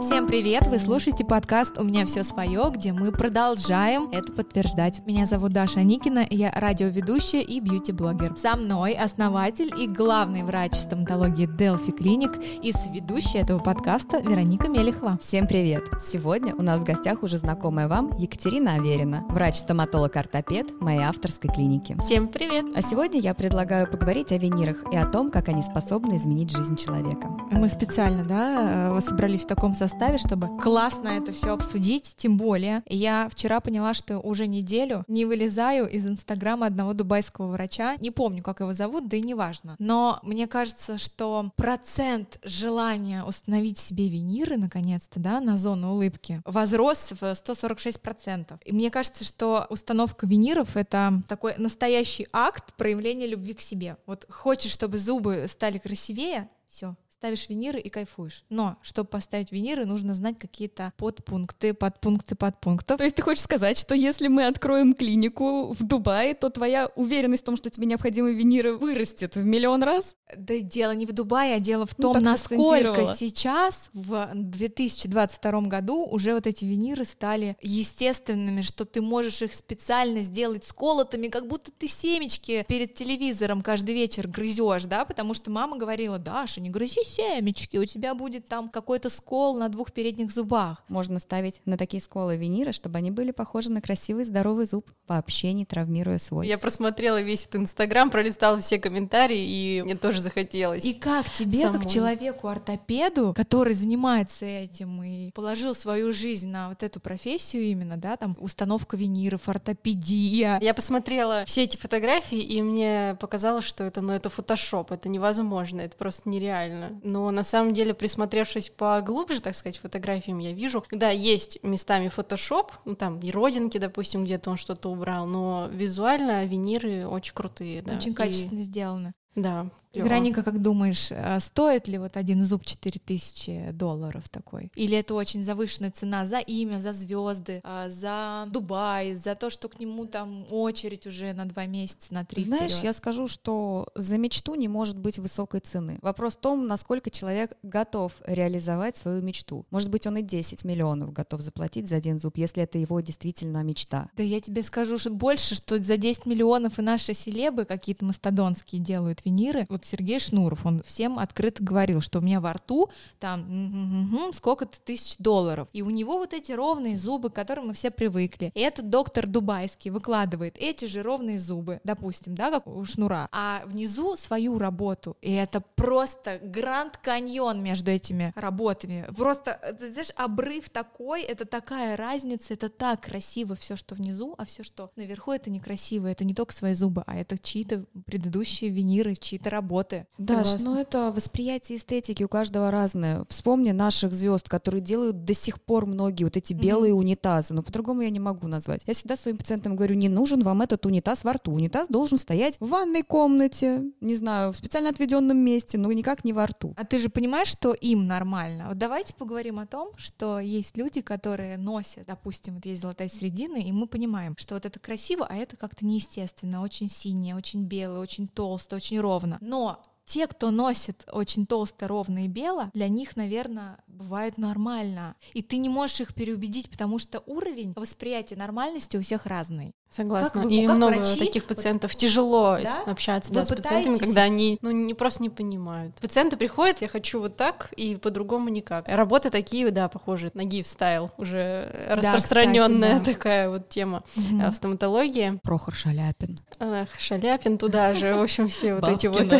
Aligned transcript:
Всем 0.00 0.26
привет! 0.26 0.66
Вы 0.66 0.78
слушаете 0.78 1.26
подкаст 1.26 1.78
«У 1.78 1.84
меня 1.84 2.06
все 2.06 2.22
свое», 2.22 2.70
где 2.74 2.94
мы 2.94 3.12
продолжаем 3.12 4.08
это 4.12 4.32
подтверждать. 4.32 5.02
Меня 5.04 5.26
зовут 5.26 5.52
Даша 5.52 5.82
Никина, 5.82 6.24
я 6.30 6.50
радиоведущая 6.52 7.42
и 7.42 7.60
бьюти-блогер. 7.60 8.34
Со 8.38 8.56
мной 8.56 8.94
основатель 8.94 9.70
и 9.78 9.86
главный 9.86 10.42
врач 10.42 10.72
стоматологии 10.72 11.46
Delphi 11.46 11.94
Clinic 11.94 12.42
и 12.62 12.72
сведущая 12.72 13.42
этого 13.42 13.58
подкаста 13.58 14.20
Вероника 14.20 14.68
Мелехова. 14.68 15.18
Всем 15.22 15.46
привет! 15.46 15.84
Сегодня 16.02 16.56
у 16.56 16.62
нас 16.62 16.80
в 16.80 16.84
гостях 16.84 17.22
уже 17.22 17.36
знакомая 17.36 17.86
вам 17.86 18.16
Екатерина 18.16 18.76
Аверина, 18.76 19.26
врач-стоматолог-ортопед 19.28 20.80
моей 20.80 21.02
авторской 21.02 21.50
клиники. 21.50 21.94
Всем 22.00 22.28
привет! 22.28 22.64
А 22.74 22.80
сегодня 22.80 23.20
я 23.20 23.34
предлагаю 23.34 23.86
поговорить 23.86 24.32
о 24.32 24.38
винирах 24.38 24.78
и 24.90 24.96
о 24.96 25.04
том, 25.04 25.30
как 25.30 25.50
они 25.50 25.62
способны 25.62 26.16
изменить 26.16 26.50
жизнь 26.52 26.76
человека. 26.76 27.28
Мы 27.50 27.68
специально, 27.68 28.24
да, 28.24 28.96
э, 28.96 29.00
собрались 29.02 29.42
в 29.42 29.46
таком 29.46 29.74
состоянии, 29.74 29.89
составе, 29.90 30.18
чтобы 30.18 30.56
классно 30.58 31.08
это 31.08 31.32
все 31.32 31.52
обсудить. 31.52 32.14
Тем 32.16 32.36
более, 32.36 32.82
я 32.86 33.28
вчера 33.28 33.60
поняла, 33.60 33.92
что 33.92 34.18
уже 34.20 34.46
неделю 34.46 35.04
не 35.08 35.24
вылезаю 35.24 35.88
из 35.88 36.06
инстаграма 36.06 36.66
одного 36.66 36.92
дубайского 36.92 37.48
врача. 37.48 37.96
Не 37.96 38.12
помню, 38.12 38.42
как 38.42 38.60
его 38.60 38.72
зовут, 38.72 39.08
да 39.08 39.16
и 39.16 39.22
не 39.22 39.34
важно. 39.34 39.74
Но 39.80 40.20
мне 40.22 40.46
кажется, 40.46 40.96
что 40.96 41.50
процент 41.56 42.38
желания 42.44 43.24
установить 43.24 43.78
себе 43.78 44.08
виниры, 44.08 44.56
наконец-то, 44.58 45.18
да, 45.18 45.40
на 45.40 45.58
зону 45.58 45.94
улыбки, 45.94 46.40
возрос 46.44 47.12
в 47.20 47.24
146%. 47.24 48.60
И 48.64 48.72
мне 48.72 48.90
кажется, 48.90 49.24
что 49.24 49.66
установка 49.70 50.24
виниров— 50.24 50.68
это 50.76 51.20
такой 51.26 51.54
настоящий 51.58 52.28
акт 52.32 52.74
проявления 52.74 53.26
любви 53.26 53.54
к 53.54 53.60
себе. 53.60 53.96
Вот 54.06 54.24
хочешь, 54.30 54.70
чтобы 54.70 54.98
зубы 54.98 55.46
стали 55.48 55.78
красивее, 55.78 56.48
все, 56.68 56.94
ставишь 57.20 57.50
виниры 57.50 57.78
и 57.78 57.90
кайфуешь. 57.90 58.44
Но, 58.48 58.78
чтобы 58.80 59.10
поставить 59.10 59.52
виниры, 59.52 59.84
нужно 59.84 60.14
знать 60.14 60.38
какие-то 60.38 60.94
подпункты, 60.96 61.74
подпункты, 61.74 62.34
подпунктов. 62.34 62.96
То 62.96 63.04
есть 63.04 63.14
ты 63.14 63.20
хочешь 63.20 63.42
сказать, 63.42 63.76
что 63.76 63.94
если 63.94 64.28
мы 64.28 64.46
откроем 64.46 64.94
клинику 64.94 65.74
в 65.74 65.82
Дубае, 65.82 66.32
то 66.32 66.48
твоя 66.48 66.86
уверенность 66.96 67.42
в 67.42 67.44
том, 67.44 67.58
что 67.58 67.68
тебе 67.68 67.84
необходимы 67.84 68.32
виниры, 68.32 68.74
вырастет 68.74 69.36
в 69.36 69.44
миллион 69.44 69.82
раз? 69.82 70.16
Да 70.34 70.58
дело 70.60 70.92
не 70.92 71.04
в 71.04 71.12
Дубае, 71.12 71.56
а 71.56 71.60
дело 71.60 71.84
в 71.84 71.92
ну, 71.98 72.04
том, 72.04 72.22
ну, 72.22 72.30
насколько 72.30 73.04
сейчас, 73.04 73.90
в 73.92 74.30
2022 74.32 75.60
году, 75.62 76.06
уже 76.06 76.32
вот 76.32 76.46
эти 76.46 76.64
виниры 76.64 77.04
стали 77.04 77.58
естественными, 77.60 78.62
что 78.62 78.86
ты 78.86 79.02
можешь 79.02 79.42
их 79.42 79.52
специально 79.52 80.22
сделать 80.22 80.64
сколотыми, 80.64 81.28
как 81.28 81.48
будто 81.48 81.70
ты 81.70 81.86
семечки 81.86 82.64
перед 82.66 82.94
телевизором 82.94 83.60
каждый 83.60 83.94
вечер 83.94 84.26
грызешь, 84.26 84.84
да, 84.84 85.04
потому 85.04 85.34
что 85.34 85.50
мама 85.50 85.76
говорила, 85.76 86.16
Даша, 86.16 86.62
не 86.62 86.70
грызи 86.70 87.09
семечки, 87.10 87.76
у 87.76 87.84
тебя 87.84 88.14
будет 88.14 88.48
там 88.48 88.68
какой-то 88.68 89.10
скол 89.10 89.58
на 89.58 89.68
двух 89.68 89.92
передних 89.92 90.32
зубах. 90.32 90.82
Можно 90.88 91.18
ставить 91.18 91.60
на 91.64 91.76
такие 91.76 92.02
сколы 92.02 92.36
виниры, 92.36 92.72
чтобы 92.72 92.98
они 92.98 93.10
были 93.10 93.30
похожи 93.30 93.70
на 93.70 93.80
красивый 93.80 94.24
здоровый 94.24 94.66
зуб, 94.66 94.88
вообще 95.08 95.52
не 95.52 95.64
травмируя 95.64 96.18
свой. 96.18 96.46
Я 96.46 96.58
просмотрела 96.58 97.20
весь 97.20 97.44
этот 97.44 97.62
Инстаграм, 97.62 98.10
пролистала 98.10 98.60
все 98.60 98.78
комментарии, 98.78 99.40
и 99.40 99.82
мне 99.82 99.96
тоже 99.96 100.20
захотелось. 100.20 100.84
И 100.84 100.94
как 100.94 101.30
тебе, 101.32 101.62
самой. 101.62 101.80
как 101.80 101.90
человеку-ортопеду, 101.90 103.34
который 103.34 103.74
занимается 103.74 104.46
этим 104.46 105.02
и 105.02 105.30
положил 105.32 105.74
свою 105.74 106.12
жизнь 106.12 106.48
на 106.48 106.68
вот 106.68 106.82
эту 106.82 107.00
профессию 107.00 107.64
именно, 107.64 107.96
да, 107.96 108.16
там 108.16 108.36
установка 108.40 108.96
виниров, 108.96 109.48
ортопедия. 109.48 110.58
Я 110.60 110.74
посмотрела 110.74 111.44
все 111.46 111.64
эти 111.64 111.76
фотографии, 111.76 112.38
и 112.38 112.62
мне 112.62 113.16
показалось, 113.20 113.64
что 113.64 113.84
это, 113.84 114.00
ну, 114.00 114.12
это 114.12 114.30
фотошоп, 114.30 114.92
это 114.92 115.08
невозможно, 115.08 115.80
это 115.80 115.96
просто 115.96 116.28
нереально. 116.28 116.99
Но 117.02 117.30
на 117.30 117.42
самом 117.42 117.72
деле, 117.72 117.94
присмотревшись 117.94 118.70
поглубже, 118.70 119.40
так 119.40 119.54
сказать, 119.54 119.78
фотографиям, 119.78 120.38
я 120.38 120.52
вижу, 120.52 120.84
да, 120.90 121.10
есть 121.10 121.62
местами 121.62 122.08
фотошоп, 122.08 122.72
ну 122.84 122.94
там 122.94 123.18
и 123.20 123.30
родинки, 123.30 123.78
допустим, 123.78 124.24
где-то 124.24 124.50
он 124.50 124.56
что-то 124.56 124.90
убрал, 124.90 125.26
но 125.26 125.68
визуально 125.72 126.44
виниры 126.44 127.06
очень 127.06 127.34
крутые, 127.34 127.82
да. 127.82 127.94
Очень 127.94 128.14
качественно 128.14 128.60
и... 128.60 128.64
сделаны. 128.64 129.12
Да, 129.34 129.70
Вероника, 129.92 130.42
как 130.42 130.62
думаешь, 130.62 131.08
э, 131.10 131.40
стоит 131.40 131.88
ли 131.88 131.98
вот 131.98 132.16
один 132.16 132.44
зуб 132.44 132.64
4000 132.64 133.72
долларов 133.72 134.28
такой? 134.28 134.70
Или 134.74 134.96
это 134.96 135.14
очень 135.14 135.42
завышенная 135.42 135.90
цена 135.90 136.26
за 136.26 136.38
имя, 136.38 136.78
за 136.78 136.92
звезды, 136.92 137.60
а, 137.64 137.88
за 137.88 138.46
Дубай, 138.50 139.14
за 139.14 139.34
то, 139.34 139.50
что 139.50 139.68
к 139.68 139.80
нему 139.80 140.06
там 140.06 140.46
очередь 140.50 141.06
уже 141.06 141.32
на 141.32 141.44
два 141.44 141.66
месяца, 141.66 142.14
на 142.14 142.24
три 142.24 142.44
Знаешь, 142.44 142.72
вперед? 142.72 142.84
я 142.84 142.92
скажу, 142.92 143.26
что 143.26 143.88
за 143.94 144.16
мечту 144.18 144.54
не 144.54 144.68
может 144.68 144.98
быть 144.98 145.18
высокой 145.18 145.60
цены. 145.60 145.98
Вопрос 146.02 146.34
в 146.34 146.40
том, 146.40 146.66
насколько 146.66 147.10
человек 147.10 147.56
готов 147.62 148.12
реализовать 148.26 148.96
свою 148.96 149.22
мечту. 149.22 149.66
Может 149.70 149.90
быть, 149.90 150.06
он 150.06 150.18
и 150.18 150.22
10 150.22 150.64
миллионов 150.64 151.12
готов 151.12 151.40
заплатить 151.40 151.88
за 151.88 151.96
один 151.96 152.18
зуб, 152.18 152.36
если 152.36 152.62
это 152.62 152.78
его 152.78 153.00
действительно 153.00 153.62
мечта. 153.62 154.08
Да 154.16 154.22
я 154.22 154.40
тебе 154.40 154.62
скажу 154.62 154.98
что 154.98 155.10
больше, 155.10 155.54
что 155.54 155.82
за 155.82 155.96
10 155.96 156.26
миллионов 156.26 156.78
и 156.78 156.82
наши 156.82 157.14
селебы 157.14 157.64
какие-то 157.64 158.04
мастодонские 158.04 158.80
делают 158.80 159.24
виниры. 159.24 159.66
Вот 159.68 159.79
вот 159.80 159.86
Сергей 159.86 160.20
Шнуров, 160.20 160.66
он 160.66 160.82
всем 160.82 161.18
открыто 161.18 161.62
говорил, 161.62 162.00
что 162.00 162.18
у 162.18 162.22
меня 162.22 162.40
во 162.40 162.52
рту 162.52 162.90
там 163.18 164.30
сколько-то 164.34 164.80
тысяч 164.80 165.16
долларов. 165.18 165.68
И 165.72 165.82
у 165.82 165.90
него 165.90 166.18
вот 166.18 166.34
эти 166.34 166.52
ровные 166.52 166.96
зубы, 166.96 167.30
к 167.30 167.34
которым 167.34 167.68
мы 167.68 167.74
все 167.74 167.90
привыкли. 167.90 168.52
И 168.54 168.60
этот 168.60 168.90
доктор 168.90 169.26
Дубайский 169.26 169.90
выкладывает 169.90 170.56
эти 170.58 170.84
же 170.84 171.02
ровные 171.02 171.38
зубы, 171.38 171.80
допустим, 171.84 172.34
да, 172.34 172.50
как 172.50 172.66
у 172.66 172.84
Шнура, 172.84 173.28
а 173.32 173.62
внизу 173.64 174.16
свою 174.16 174.58
работу. 174.58 175.16
И 175.22 175.32
это 175.32 175.62
просто 175.76 176.38
гранд 176.42 176.98
каньон 176.98 177.62
между 177.62 177.90
этими 177.90 178.32
работами. 178.36 179.08
Просто, 179.16 179.58
ты 179.78 179.92
знаешь, 179.92 180.12
обрыв 180.16 180.68
такой, 180.68 181.22
это 181.22 181.46
такая 181.46 181.96
разница, 181.96 182.54
это 182.54 182.68
так 182.68 183.00
красиво 183.00 183.56
все, 183.56 183.76
что 183.76 183.94
внизу, 183.94 184.34
а 184.36 184.44
все, 184.44 184.62
что 184.62 184.90
наверху, 184.96 185.32
это 185.32 185.50
некрасиво. 185.50 186.06
Это 186.06 186.24
не 186.24 186.34
только 186.34 186.52
свои 186.52 186.74
зубы, 186.74 187.02
а 187.06 187.16
это 187.16 187.38
чьи-то 187.38 187.86
предыдущие 188.04 188.70
виниры, 188.70 189.14
чьи-то 189.16 189.48
работы 189.48 189.69
работы. 189.70 190.06
Да, 190.18 190.42
но 190.60 190.78
это 190.78 191.12
восприятие 191.14 191.78
эстетики 191.78 192.24
у 192.24 192.28
каждого 192.28 192.70
разное. 192.70 193.24
Вспомни 193.28 193.70
наших 193.70 194.12
звезд, 194.12 194.48
которые 194.48 194.80
делают 194.80 195.24
до 195.24 195.34
сих 195.34 195.60
пор 195.60 195.86
многие 195.86 196.24
вот 196.24 196.36
эти 196.36 196.52
белые 196.52 196.92
mm-hmm. 196.92 196.96
унитазы, 196.96 197.54
но 197.54 197.62
по-другому 197.62 198.02
я 198.02 198.10
не 198.10 198.20
могу 198.20 198.48
назвать. 198.48 198.82
Я 198.86 198.94
всегда 198.94 199.16
своим 199.16 199.36
пациентам 199.36 199.76
говорю, 199.76 199.94
не 199.94 200.08
нужен 200.08 200.42
вам 200.42 200.62
этот 200.62 200.84
унитаз 200.86 201.24
во 201.24 201.34
рту. 201.34 201.52
Унитаз 201.52 201.88
должен 201.88 202.18
стоять 202.18 202.56
в 202.60 202.68
ванной 202.68 203.02
комнате, 203.02 203.84
не 204.00 204.16
знаю, 204.16 204.52
в 204.52 204.56
специально 204.56 204.90
отведенном 204.90 205.38
месте, 205.38 205.78
но 205.78 205.92
никак 205.92 206.24
не 206.24 206.32
во 206.32 206.46
рту. 206.46 206.74
А 206.76 206.84
ты 206.84 206.98
же 206.98 207.08
понимаешь, 207.08 207.48
что 207.48 207.72
им 207.72 208.06
нормально? 208.06 208.66
Вот 208.68 208.78
давайте 208.78 209.14
поговорим 209.14 209.58
о 209.58 209.66
том, 209.66 209.90
что 209.96 210.40
есть 210.40 210.76
люди, 210.76 211.00
которые 211.00 211.56
носят, 211.56 212.06
допустим, 212.06 212.54
вот 212.54 212.66
есть 212.66 212.82
золотая 212.82 213.08
середина, 213.08 213.56
и 213.56 213.70
мы 213.72 213.86
понимаем, 213.86 214.34
что 214.36 214.54
вот 214.54 214.66
это 214.66 214.78
красиво, 214.80 215.26
а 215.28 215.36
это 215.36 215.56
как-то 215.56 215.84
неестественно, 215.84 216.62
очень 216.62 216.88
синее, 216.90 217.36
очень 217.36 217.64
белое, 217.64 218.00
очень 218.00 218.26
толстое, 218.26 218.78
очень 218.78 219.00
ровно. 219.00 219.38
Но 219.40 219.59
но 219.60 219.89
те, 220.10 220.26
кто 220.26 220.50
носит 220.50 221.06
очень 221.12 221.46
толсто, 221.46 221.86
ровно 221.86 222.24
и 222.24 222.28
бело, 222.28 222.72
для 222.74 222.88
них, 222.88 223.14
наверное, 223.14 223.78
бывает 223.86 224.38
нормально. 224.38 225.14
И 225.34 225.42
ты 225.42 225.56
не 225.58 225.68
можешь 225.68 226.00
их 226.00 226.14
переубедить, 226.14 226.68
потому 226.68 226.98
что 226.98 227.22
уровень 227.26 227.74
восприятия 227.76 228.34
нормальности 228.34 228.96
у 228.96 229.02
всех 229.02 229.26
разный. 229.26 229.72
Согласна. 229.90 230.42
Вы, 230.42 230.54
и 230.54 230.68
много 230.68 230.94
врачи, 230.94 231.18
таких 231.18 231.44
пациентов 231.46 231.92
вот, 231.92 231.98
тяжело 231.98 232.58
да? 232.62 232.92
общаться 232.92 233.32
да, 233.32 233.44
с 233.44 233.48
пациентами, 233.48 233.96
когда 233.96 234.22
они 234.22 234.56
ну, 234.62 234.70
не 234.70 234.94
просто 234.94 235.20
не 235.20 235.30
понимают. 235.30 235.96
Пациенты 235.96 236.36
приходят, 236.36 236.80
я 236.80 236.86
хочу 236.86 237.20
вот 237.20 237.36
так, 237.36 237.72
и 237.76 237.96
по-другому 237.96 238.50
никак. 238.50 238.86
Работы 238.86 239.30
такие, 239.30 239.68
да, 239.72 239.88
похожие. 239.88 240.30
Ноги 240.34 240.62
в 240.62 240.68
стайл, 240.68 241.10
уже 241.18 241.88
да, 241.88 241.96
распространенная 241.96 242.98
кстати, 242.98 243.06
да. 243.06 243.12
такая 243.12 243.50
вот 243.50 243.68
тема 243.68 244.04
угу. 244.14 244.50
в 244.50 244.54
стоматологии. 244.54 245.40
Прохор 245.42 245.74
Шаляпин. 245.74 246.38
Ах, 246.60 246.88
Шаляпин 246.98 247.58
туда 247.58 247.92
же, 247.92 248.14
в 248.14 248.22
общем, 248.22 248.48
все 248.48 248.76
вот 248.76 248.88
эти 248.88 249.08
вот. 249.08 249.32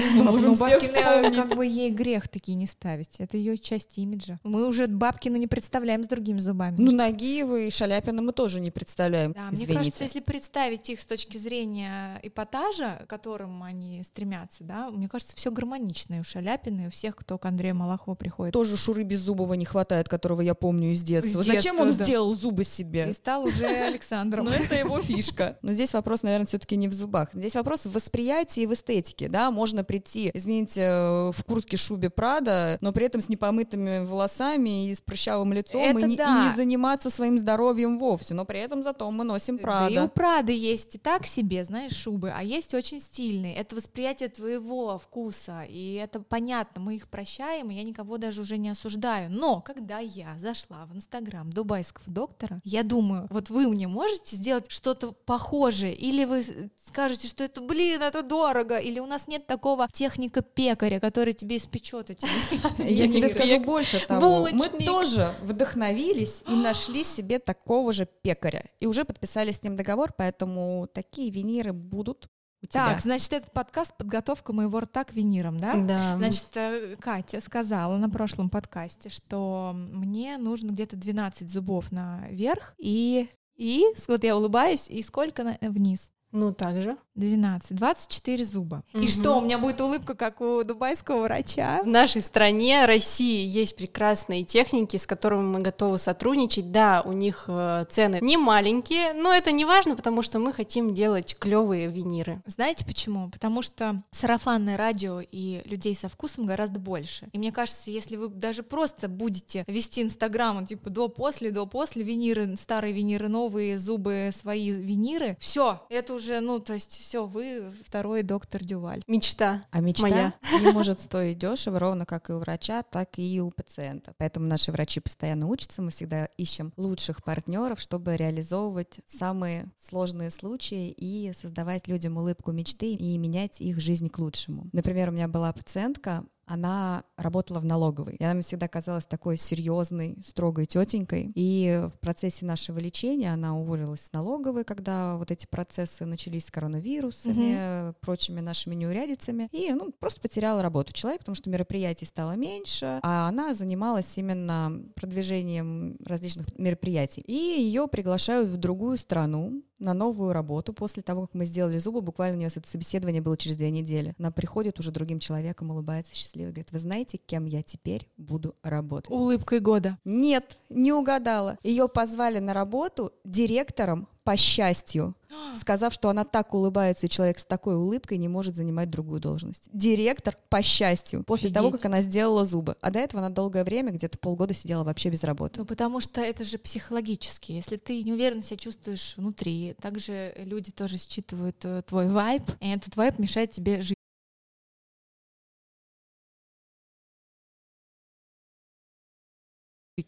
Ну, 0.60 0.70
Бабкина, 0.70 1.32
как 1.34 1.56
бы 1.56 1.66
ей 1.66 1.90
грех 1.90 2.28
такие 2.28 2.54
не 2.54 2.66
ставить. 2.66 3.16
Это 3.18 3.36
ее 3.36 3.58
часть 3.58 3.98
имиджа. 3.98 4.38
Мы 4.44 4.66
уже 4.66 4.86
Бабкину 4.86 5.36
не 5.36 5.46
представляем 5.46 6.04
с 6.04 6.06
другими 6.06 6.40
зубами. 6.40 6.76
Ну, 6.78 6.92
Нагиева 6.92 7.58
и 7.60 7.70
Шаляпина 7.70 8.22
мы 8.22 8.32
тоже 8.32 8.60
не 8.60 8.70
представляем. 8.70 9.32
Да, 9.32 9.48
мне 9.50 9.66
кажется, 9.66 10.04
если 10.04 10.20
представить 10.20 10.88
их 10.90 11.00
с 11.00 11.06
точки 11.06 11.38
зрения 11.38 12.20
эпатажа, 12.22 13.02
к 13.06 13.10
которым 13.10 13.62
они 13.62 14.02
стремятся, 14.02 14.64
да, 14.64 14.90
мне 14.90 15.08
кажется, 15.08 15.36
все 15.36 15.50
гармонично 15.50 16.14
и 16.14 16.20
у 16.20 16.24
Шаляпина, 16.24 16.82
и 16.82 16.86
у 16.88 16.90
всех, 16.90 17.16
кто 17.16 17.38
к 17.38 17.46
Андрею 17.46 17.76
Малахову 17.76 18.16
приходит. 18.16 18.52
Тоже 18.52 18.76
Шуры 18.76 19.02
Беззубова 19.02 19.54
не 19.54 19.64
хватает, 19.64 20.08
которого 20.08 20.40
я 20.40 20.54
помню 20.54 20.92
из 20.92 21.02
детства. 21.02 21.40
Из 21.40 21.46
Зачем 21.46 21.76
детства, 21.76 21.82
он 21.82 21.96
да. 21.96 22.04
сделал 22.04 22.34
зубы 22.34 22.64
себе? 22.64 23.10
И 23.10 23.12
стал 23.12 23.44
уже 23.44 23.66
Александром. 23.86 24.44
Но 24.44 24.52
это 24.52 24.74
его 24.74 24.98
фишка. 24.98 25.58
Но 25.62 25.72
здесь 25.72 25.92
вопрос, 25.92 26.22
наверное, 26.22 26.46
все-таки 26.46 26.76
не 26.76 26.88
в 26.88 26.92
зубах. 26.92 27.30
Здесь 27.32 27.54
вопрос 27.54 27.86
в 27.86 27.92
восприятии 27.92 28.62
и 28.62 28.66
в 28.66 28.74
эстетике, 28.74 29.28
да, 29.28 29.50
можно 29.50 29.84
прийти, 29.84 30.30
извините, 30.34 30.49
в 30.58 31.44
куртке, 31.46 31.76
шубе 31.76 32.10
Прада, 32.10 32.78
но 32.80 32.92
при 32.92 33.06
этом 33.06 33.20
с 33.20 33.28
непомытыми 33.28 34.04
волосами 34.04 34.90
и 34.90 34.94
с 34.94 35.00
прыщавым 35.00 35.52
лицом, 35.52 35.82
Это 35.82 36.00
и, 36.00 36.04
не, 36.04 36.16
да. 36.16 36.44
и 36.44 36.48
не 36.48 36.54
заниматься 36.54 37.10
своим 37.10 37.38
здоровьем 37.38 37.98
вовсе, 37.98 38.34
но 38.34 38.44
при 38.44 38.60
этом 38.60 38.82
зато 38.82 39.10
мы 39.10 39.24
носим 39.24 39.56
Да 39.56 39.88
и 39.88 39.92
у 39.92 40.08
Прада. 40.08 40.08
Прады 40.08 40.52
есть 40.52 40.94
и 40.94 40.98
так 40.98 41.26
себе, 41.26 41.64
знаешь, 41.64 41.94
шубы, 41.94 42.32
а 42.36 42.42
есть 42.42 42.74
очень 42.74 43.00
стильные. 43.00 43.54
Это 43.56 43.76
восприятие 43.76 44.28
твоего 44.28 44.98
вкуса, 44.98 45.62
и 45.68 45.94
это 45.94 46.20
понятно, 46.20 46.80
мы 46.80 46.96
их 46.96 47.08
прощаем, 47.08 47.70
и 47.70 47.74
я 47.74 47.82
никого 47.82 48.18
даже 48.18 48.42
уже 48.42 48.58
не 48.58 48.70
осуждаю. 48.70 49.30
Но 49.30 49.60
когда 49.60 49.98
я 49.98 50.38
зашла 50.38 50.86
в 50.86 50.94
Инстаграм 50.94 51.50
дубайского 51.50 52.04
доктора, 52.06 52.60
я 52.64 52.82
думаю, 52.82 53.26
вот 53.30 53.50
вы 53.50 53.68
мне 53.68 53.88
можете 53.88 54.36
сделать 54.36 54.70
что-то 54.70 55.12
похожее, 55.12 55.94
или 55.94 56.24
вы 56.24 56.44
скажете, 56.86 57.28
что 57.28 57.44
это, 57.44 57.60
блин, 57.60 58.02
это 58.02 58.22
дорого, 58.22 58.78
или 58.78 58.98
у 59.00 59.06
нас 59.06 59.28
нет 59.28 59.46
такого 59.46 59.88
техника 59.92 60.29
пекаря, 60.30 61.00
который 61.00 61.32
тебе 61.32 61.56
испечет 61.56 62.10
эти 62.10 62.26
Я 62.78 63.08
тебе 63.08 63.28
скажу 63.28 63.60
больше 63.60 64.04
того. 64.06 64.48
Мы 64.52 64.68
тоже 64.84 65.34
вдохновились 65.42 66.42
и 66.48 66.52
нашли 66.52 67.04
себе 67.04 67.38
такого 67.38 67.92
же 67.92 68.06
пекаря. 68.22 68.64
И 68.78 68.86
уже 68.86 69.04
подписали 69.04 69.52
с 69.52 69.62
ним 69.62 69.76
договор, 69.76 70.12
поэтому 70.16 70.88
такие 70.92 71.30
виниры 71.30 71.72
будут 71.72 72.28
у 72.62 72.66
тебя. 72.66 72.88
Так, 72.88 73.00
значит, 73.00 73.32
этот 73.32 73.52
подкаст 73.52 73.96
подготовка 73.96 74.52
моего 74.52 74.80
рта 74.80 75.04
к 75.04 75.12
винирам, 75.12 75.58
да? 75.58 75.74
Да. 75.76 76.16
Значит, 76.16 76.48
э, 76.54 76.96
Катя 77.00 77.40
сказала 77.40 77.96
на 77.96 78.10
прошлом 78.10 78.50
подкасте, 78.50 79.08
что 79.08 79.72
мне 79.74 80.36
нужно 80.36 80.70
где-то 80.70 80.96
12 80.96 81.48
зубов 81.48 81.90
наверх 81.90 82.74
и 82.78 83.28
и 83.56 83.84
вот 84.08 84.24
я 84.24 84.36
улыбаюсь, 84.38 84.88
и 84.88 85.02
сколько 85.02 85.44
на, 85.44 85.58
вниз? 85.60 86.10
Ну, 86.32 86.54
так 86.54 86.80
же. 86.80 86.96
12, 87.16 87.76
24 87.76 88.44
зуба. 88.44 88.82
Мгм. 88.92 89.04
И 89.04 89.08
что, 89.08 89.38
у 89.38 89.40
меня 89.40 89.58
будет 89.58 89.80
улыбка, 89.80 90.14
как 90.14 90.40
у 90.40 90.62
дубайского 90.62 91.22
врача? 91.22 91.80
В 91.82 91.86
нашей 91.86 92.20
стране, 92.22 92.84
России, 92.86 93.46
есть 93.46 93.76
прекрасные 93.76 94.44
техники, 94.44 94.96
с 94.96 95.06
которыми 95.06 95.42
мы 95.42 95.60
готовы 95.60 95.98
сотрудничать. 95.98 96.70
Да, 96.70 97.02
у 97.04 97.12
них 97.12 97.44
э, 97.48 97.84
цены 97.90 98.18
не 98.20 98.36
маленькие, 98.36 99.12
но 99.12 99.32
это 99.32 99.50
не 99.50 99.64
важно, 99.64 99.96
потому 99.96 100.22
что 100.22 100.38
мы 100.38 100.52
хотим 100.52 100.94
делать 100.94 101.36
клевые 101.38 101.88
виниры. 101.88 102.42
Знаете 102.46 102.84
почему? 102.84 103.28
Потому 103.30 103.62
что 103.62 104.02
сарафанное 104.12 104.76
радио 104.76 105.20
и 105.20 105.60
людей 105.64 105.94
со 105.94 106.08
вкусом 106.08 106.46
гораздо 106.46 106.78
больше. 106.78 107.28
И 107.32 107.38
мне 107.38 107.52
кажется, 107.52 107.90
если 107.90 108.16
вы 108.16 108.28
даже 108.28 108.62
просто 108.62 109.08
будете 109.08 109.64
вести 109.66 110.02
Инстаграм, 110.02 110.64
типа 110.66 110.90
до-после, 110.90 111.50
до-после, 111.50 112.02
виниры, 112.02 112.56
старые 112.56 112.94
виниры, 112.94 113.28
новые 113.28 113.78
зубы, 113.78 114.30
свои 114.32 114.70
виниры, 114.70 115.36
все, 115.40 115.82
это 115.90 116.14
уже, 116.14 116.40
ну, 116.40 116.60
то 116.60 116.74
есть 116.74 116.99
все, 117.00 117.26
вы 117.26 117.72
второй 117.86 118.22
доктор 118.22 118.64
Дюваль. 118.64 119.02
Мечта. 119.06 119.64
А 119.70 119.80
мечта 119.80 120.02
Моя. 120.02 120.34
не 120.60 120.72
может 120.72 121.00
стоить 121.00 121.38
дешево, 121.38 121.78
ровно 121.78 122.06
как 122.06 122.30
и 122.30 122.32
у 122.32 122.38
врача, 122.38 122.82
так 122.82 123.18
и 123.18 123.40
у 123.40 123.50
пациента. 123.50 124.14
Поэтому 124.18 124.46
наши 124.46 124.70
врачи 124.72 125.00
постоянно 125.00 125.46
учатся, 125.46 125.82
мы 125.82 125.90
всегда 125.90 126.26
ищем 126.36 126.72
лучших 126.76 127.24
партнеров, 127.24 127.80
чтобы 127.80 128.16
реализовывать 128.16 129.00
самые 129.10 129.70
сложные 129.78 130.30
случаи 130.30 130.90
и 130.90 131.32
создавать 131.32 131.88
людям 131.88 132.16
улыбку 132.16 132.52
мечты 132.52 132.92
и 132.92 133.18
менять 133.18 133.60
их 133.60 133.80
жизнь 133.80 134.08
к 134.08 134.18
лучшему. 134.18 134.68
Например, 134.72 135.08
у 135.08 135.12
меня 135.12 135.28
была 135.28 135.52
пациентка, 135.52 136.24
она 136.50 137.04
работала 137.16 137.60
в 137.60 137.64
налоговой. 137.64 138.16
И 138.16 138.24
она 138.24 138.34
мне 138.34 138.42
всегда 138.42 138.66
казалась 138.66 139.06
такой 139.06 139.36
серьезной, 139.36 140.18
строгой 140.26 140.66
тетенькой. 140.66 141.30
И 141.36 141.88
в 141.94 142.00
процессе 142.00 142.44
нашего 142.44 142.80
лечения 142.80 143.32
она 143.32 143.56
уволилась 143.56 144.00
с 144.00 144.12
налоговой, 144.12 144.64
когда 144.64 145.16
вот 145.16 145.30
эти 145.30 145.46
процессы 145.46 146.04
начались 146.04 146.46
с 146.46 146.50
коронавирусами, 146.50 147.94
прочими 148.00 148.40
нашими 148.40 148.74
неурядицами. 148.74 149.48
И 149.52 149.72
ну, 149.72 149.92
просто 149.92 150.20
потеряла 150.20 150.60
работу 150.60 150.92
человек, 150.92 151.20
потому 151.20 151.36
что 151.36 151.50
мероприятий 151.50 152.04
стало 152.04 152.32
меньше, 152.32 152.98
а 153.02 153.28
она 153.28 153.54
занималась 153.54 154.18
именно 154.18 154.82
продвижением 154.96 155.98
различных 156.04 156.46
мероприятий. 156.58 157.22
И 157.26 157.32
ее 157.32 157.86
приглашают 157.86 158.48
в 158.48 158.56
другую 158.56 158.96
страну, 158.96 159.62
на 159.80 159.94
новую 159.94 160.32
работу 160.32 160.72
после 160.72 161.02
того, 161.02 161.22
как 161.22 161.34
мы 161.34 161.46
сделали 161.46 161.78
зубы. 161.78 162.02
Буквально 162.02 162.36
у 162.36 162.38
нее 162.38 162.50
это 162.54 162.68
собеседование 162.68 163.22
было 163.22 163.36
через 163.36 163.56
две 163.56 163.70
недели. 163.70 164.14
Она 164.18 164.30
приходит 164.30 164.78
уже 164.78 164.92
другим 164.92 165.18
человеком, 165.18 165.70
улыбается 165.70 166.14
счастливо, 166.14 166.50
говорит, 166.50 166.72
вы 166.72 166.78
знаете, 166.78 167.18
кем 167.18 167.46
я 167.46 167.62
теперь 167.62 168.06
буду 168.16 168.54
работать? 168.62 169.10
Улыбкой 169.10 169.60
года. 169.60 169.98
Нет, 170.04 170.58
не 170.68 170.92
угадала. 170.92 171.58
Ее 171.62 171.88
позвали 171.88 172.38
на 172.38 172.54
работу 172.54 173.12
директором 173.24 174.06
по 174.24 174.36
счастью, 174.36 175.14
сказав, 175.60 175.92
что 175.92 176.08
она 176.08 176.24
так 176.24 176.54
улыбается, 176.54 177.06
и 177.06 177.08
человек 177.08 177.38
с 177.38 177.44
такой 177.44 177.76
улыбкой 177.76 178.18
не 178.18 178.28
может 178.28 178.56
занимать 178.56 178.90
другую 178.90 179.20
должность. 179.20 179.68
Директор 179.72 180.36
по 180.48 180.62
счастью, 180.62 181.24
после 181.24 181.46
Офигеть. 181.46 181.54
того, 181.54 181.70
как 181.70 181.84
она 181.84 182.02
сделала 182.02 182.44
зубы. 182.44 182.76
А 182.80 182.90
до 182.90 182.98
этого 182.98 183.24
она 183.24 183.34
долгое 183.34 183.64
время, 183.64 183.92
где-то 183.92 184.18
полгода 184.18 184.54
сидела 184.54 184.84
вообще 184.84 185.10
без 185.10 185.24
работы. 185.24 185.60
Ну, 185.60 185.66
потому 185.66 186.00
что 186.00 186.20
это 186.20 186.44
же 186.44 186.58
психологически. 186.58 187.52
Если 187.52 187.76
ты 187.76 188.02
неуверенно 188.02 188.42
себя 188.42 188.56
чувствуешь 188.56 189.14
внутри, 189.16 189.74
также 189.80 190.34
люди 190.36 190.70
тоже 190.70 190.98
считывают 190.98 191.56
э, 191.64 191.82
твой 191.86 192.08
вайб, 192.08 192.42
и 192.60 192.68
этот 192.68 192.96
вайб 192.96 193.18
мешает 193.18 193.52
тебе 193.52 193.82
жить. 193.82 193.96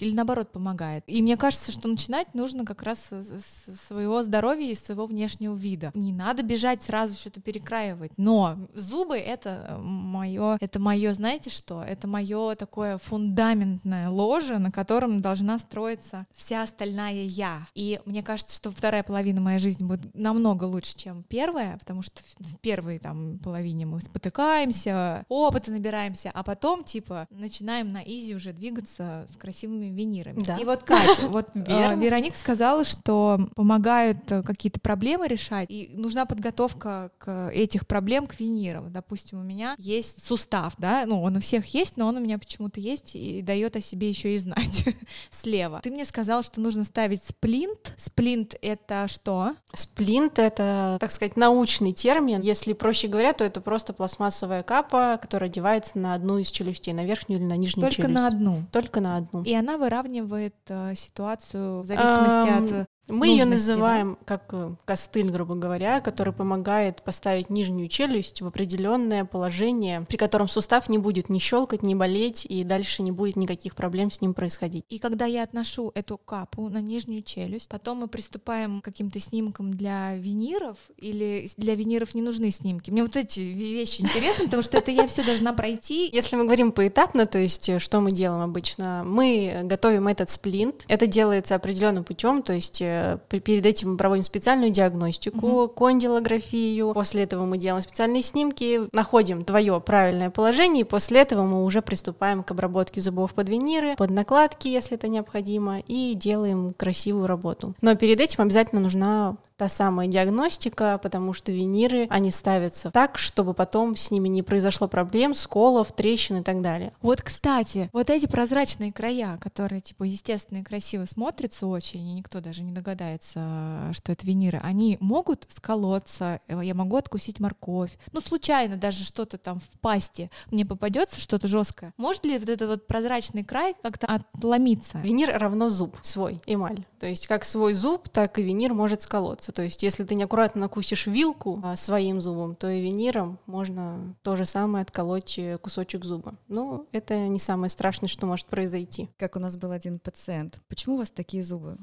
Или 0.01 0.15
наоборот 0.15 0.53
помогает. 0.53 1.05
И 1.07 1.21
мне 1.21 1.37
кажется, 1.37 1.73
что 1.73 1.89
начинать 1.89 2.35
нужно 2.35 2.65
как 2.65 2.83
раз 2.83 3.11
с 3.11 3.87
своего 3.89 4.23
здоровья 4.23 4.71
и 4.71 4.75
своего 4.75 5.07
внешнего 5.07 5.55
вида. 5.55 5.91
Не 5.95 6.13
надо 6.13 6.43
бежать 6.43 6.83
сразу 6.83 7.15
что-то 7.15 7.41
перекраивать. 7.41 8.13
Но 8.17 8.57
зубы 8.75 9.17
это 9.19 9.77
мое, 9.81 10.57
это 10.61 10.79
мое, 10.79 11.13
знаете 11.13 11.51
что? 11.51 11.83
Это 11.83 12.07
мое 12.07 12.55
такое 12.55 12.99
фундаментное 12.99 14.09
ложе, 14.09 14.59
на 14.59 14.71
котором 14.71 15.21
должна 15.21 15.59
строиться 15.59 16.27
вся 16.35 16.63
остальная 16.63 17.25
я. 17.25 17.67
И 17.75 18.01
мне 18.05 18.23
кажется, 18.23 18.57
что 18.57 18.71
вторая 18.71 19.03
половина 19.03 19.41
моей 19.41 19.59
жизни 19.59 19.85
будет 19.85 20.15
намного 20.15 20.65
лучше, 20.65 20.95
чем 20.97 21.25
первая, 21.25 21.79
потому 21.79 22.03
что 22.03 22.23
в 22.39 22.59
первой 22.59 22.99
там 22.99 23.39
половине 23.39 23.87
мы 23.87 24.01
спотыкаемся, 24.01 25.25
опыта 25.29 25.73
набираемся, 25.73 26.31
а 26.33 26.43
потом 26.43 26.85
типа 26.85 27.27
начинаем 27.31 27.93
на 27.93 28.03
изи 28.03 28.35
уже 28.35 28.53
двигаться 28.53 29.27
с 29.33 29.37
красивыми 29.37 29.82
винирами. 29.91 30.43
Да. 30.45 30.57
И 30.57 30.65
вот 30.65 30.83
Катя, 30.83 31.29
вот 31.29 31.49
э. 31.55 31.97
Вероника 31.97 32.37
сказала, 32.37 32.85
что 32.85 33.49
помогают 33.55 34.31
э, 34.31 34.43
какие-то 34.43 34.81
проблемы 34.81 35.29
решать, 35.29 35.71
и 35.71 35.91
нужна 35.95 36.27
подготовка 36.27 37.11
к 37.19 37.51
этих 37.53 37.87
проблем 37.87 38.27
к 38.27 38.39
винирам. 38.39 38.93
Допустим, 38.93 39.41
у 39.41 39.43
меня 39.43 39.75
есть 39.79 40.27
сустав, 40.27 40.75
да, 40.79 41.05
ну 41.07 41.23
он 41.23 41.37
у 41.37 41.41
всех 41.41 41.67
есть, 41.75 41.97
но 41.97 42.07
он 42.07 42.17
у 42.17 42.21
меня 42.21 42.39
почему-то 42.39 42.81
есть 42.81 43.15
и 43.15 43.43
дает 43.43 43.77
о 43.77 43.81
себе 43.81 44.09
еще 44.09 44.35
и 44.35 44.39
знать 44.39 44.85
слева. 45.31 45.81
Ты 45.83 45.91
мне 45.91 46.05
сказал, 46.05 46.43
что 46.43 46.61
нужно 46.61 46.85
ставить 46.85 47.23
сплинт. 47.23 47.93
Сплинт 47.97 48.55
это 48.61 49.09
что? 49.09 49.55
Сплинт— 49.75 50.39
это, 50.41 50.97
так 51.01 51.11
сказать, 51.11 51.37
научный 51.37 51.93
термин. 51.93 52.41
Если 52.41 52.73
проще 52.73 53.09
говоря, 53.09 53.33
то 53.33 53.45
это 53.45 53.61
просто 53.61 53.93
пластмассовая 53.93 54.63
капа, 54.63 55.19
которая 55.21 55.51
одевается 55.51 55.99
на 55.99 56.15
одну 56.15 56.39
из 56.39 56.51
челюстей, 56.51 56.93
на 56.93 57.05
верхнюю 57.05 57.41
или 57.41 57.47
на 57.47 57.57
нижнюю 57.57 57.83
Только 57.83 58.03
челюсть. 58.03 58.15
на 58.15 58.27
одну. 58.27 58.63
Только 58.73 59.01
на 59.01 59.17
одну. 59.17 59.43
И 59.43 59.55
она 59.55 59.72
выравнивает 59.77 60.57
э, 60.69 60.95
ситуацию 60.95 61.83
в 61.83 61.87
зависимости 61.87 62.81
от 62.81 62.89
Мы 63.09 63.29
ее 63.29 63.45
нужности, 63.45 63.67
да? 63.67 63.73
называем 63.73 64.19
как 64.25 64.45
э, 64.53 64.75
костыль, 64.85 65.31
грубо 65.31 65.57
говоря, 65.57 66.01
который 66.01 66.33
помогает 66.33 67.03
поставить 67.03 67.51
нижнюю 67.51 67.89
челюсть 67.89 68.41
в 68.41 68.47
определенное 68.47 69.25
положение, 69.25 70.03
при 70.03 70.17
котором 70.17 70.47
сустав 70.47 70.89
не 70.89 70.99
будет 70.99 71.29
ни 71.29 71.41
щелкать, 71.41 71.83
ни 71.83 71.95
болеть, 71.95 72.47
и 72.49 72.63
дальше 72.63 73.03
не 73.03 73.11
будет 73.11 73.35
никаких 73.35 73.75
проблем 73.75 74.13
с 74.13 74.21
ним 74.21 74.35
происходить. 74.35 74.85
И 74.89 75.01
когда 75.01 75.27
я 75.27 75.43
отношу 75.43 75.91
эту 75.97 76.17
капу 76.17 76.69
на 76.69 76.81
нижнюю 76.81 77.23
челюсть, 77.23 77.69
потом 77.69 77.99
мы 77.99 78.07
приступаем 78.07 78.81
к 78.81 78.85
каким-то 78.85 79.19
снимкам 79.19 79.73
для 79.73 80.15
виниров, 80.15 80.77
или 80.97 81.49
для 81.57 81.75
виниров 81.75 82.15
не 82.15 82.23
нужны 82.23 82.53
снимки. 82.53 82.93
Мне 82.93 83.03
вот 83.03 83.17
эти 83.17 83.41
вещи 83.41 84.03
интересны, 84.03 84.45
потому 84.45 84.63
что 84.63 84.79
это 84.79 84.93
я 84.93 85.09
все 85.09 85.25
должна 85.25 85.53
пройти. 85.53 86.09
Если 86.13 86.37
мы 86.37 86.45
говорим 86.45 86.71
поэтапно, 86.71 87.27
то 87.27 87.39
есть 87.39 87.69
э, 87.69 87.81
что 87.81 88.01
мы 88.01 88.13
делаем 88.13 88.43
обычно? 88.43 89.03
Мы 89.05 89.63
готовим 89.65 90.07
этот 90.07 90.31
сплинт. 90.31 90.85
Это 90.87 91.09
делается 91.09 91.57
определенным 91.57 92.05
путем, 92.05 92.43
то 92.43 92.53
есть 92.53 92.81
перед 93.29 93.67
этим 93.67 93.93
мы 93.93 93.97
проводим 93.97 94.23
специальную 94.23 94.71
диагностику, 94.71 95.69
кондилографию. 95.69 96.93
После 96.93 97.23
этого 97.25 97.45
мы 97.45 97.59
делаем 97.59 97.83
специальные 97.83 98.23
снимки, 98.23 98.83
находим 98.93 99.45
твое 99.45 99.81
правильное 99.81 100.31
положение, 100.31 100.83
и 100.83 100.85
после 100.85 101.21
этого 101.21 101.45
мы 101.45 101.65
уже 101.65 101.83
приступаем 101.83 102.43
к 102.43 102.51
обработке 102.51 103.01
зубов 103.01 103.35
под 103.35 103.49
виниры, 103.49 103.97
под 103.97 104.11
накладки, 104.11 104.69
если 104.69 104.97
это 104.97 105.09
необходимо, 105.09 105.81
и 105.81 106.15
делаем 106.15 106.75
красивую 106.75 107.27
работу. 107.27 107.75
Но 107.81 107.95
перед 107.95 108.21
этим 108.21 108.43
обязательно 108.43 108.81
нужна 108.81 109.37
та 109.57 109.69
самая 109.69 110.09
диагностика, 110.09 110.99
потому 111.03 111.33
что 111.33 111.53
виниры, 111.53 112.07
они 112.11 112.31
ставятся 112.31 112.91
так, 112.91 113.19
чтобы 113.19 113.55
потом 113.55 113.97
с 113.97 114.11
ними 114.11 114.29
не 114.29 114.43
произошло 114.43 114.89
проблем, 114.89 115.35
сколов, 115.35 115.93
трещин 115.93 116.39
и 116.39 116.43
так 116.43 116.63
далее. 116.63 116.93
Вот, 117.01 117.23
кстати, 117.23 117.89
вот 117.93 118.11
эти 118.11 118.27
прозрачные 118.27 118.93
края, 118.93 119.39
которые, 119.41 119.81
типа, 119.81 120.05
естественно 120.05 120.59
и 120.59 120.63
красиво 120.63 121.05
смотрятся 121.05 121.67
очень, 121.67 122.07
и 122.07 122.15
никто 122.15 122.41
даже 122.41 122.63
не 122.63 122.73
догадается, 122.73 123.91
что 123.93 124.13
это 124.13 124.27
виниры, 124.27 124.61
они 124.63 124.97
могут 125.01 125.47
сколоться, 125.49 126.41
я 126.49 126.75
могу 126.75 126.97
откусить 126.97 127.41
морковь, 127.41 127.97
ну, 128.13 128.21
случайно 128.21 128.77
даже 128.77 129.05
что-то 129.05 129.39
там 129.39 129.61
в 129.61 129.79
пасти 129.81 130.31
мне 130.51 130.65
попадется, 130.65 131.21
что-то 131.21 131.49
жесткое. 131.49 131.93
Может 131.97 132.25
ли 132.25 132.39
вот 132.39 132.49
этот 132.49 132.69
вот 132.69 132.87
прозрачный 132.87 133.45
край 133.45 133.75
как-то 133.83 134.07
отломиться? 134.07 134.99
Винир 134.99 135.37
равно 135.39 135.71
зуб 135.71 135.97
свой, 136.03 136.41
эмаль. 136.47 136.85
То 137.01 137.07
есть 137.07 137.27
как 137.27 137.45
свой 137.45 137.75
зуб, 137.75 138.09
так 138.09 138.39
и 138.39 138.43
винир 138.43 138.75
может 138.75 139.03
сколоться. 139.03 139.42
То 139.51 139.63
есть 139.63 139.83
если 139.83 140.05
ты 140.05 140.15
неаккуратно 140.15 140.61
накусишь 140.61 141.07
вилку 141.07 141.59
а, 141.65 141.75
своим 141.75 142.21
зубом, 142.21 142.55
то 142.55 142.71
и 142.71 142.81
виниром 142.81 143.41
можно 143.47 144.15
то 144.23 144.37
же 144.37 144.45
самое 144.45 144.83
отколоть 144.83 145.39
э, 145.39 145.59
кусочек 145.59 146.05
зуба. 146.05 146.35
Но 146.47 146.87
это 146.93 147.27
не 147.27 147.41
самое 147.41 147.71
страшное, 147.71 148.09
что 148.09 148.27
может 148.27 148.47
произойти. 148.47 149.09
Как 149.19 149.35
у 149.35 149.41
нас 149.41 149.57
был 149.57 149.73
один 149.73 149.99
пациент. 149.99 150.61
Почему 150.69 150.95
у 150.95 150.99
вас 150.99 151.11
такие 151.11 151.43
зубы? 151.43 151.79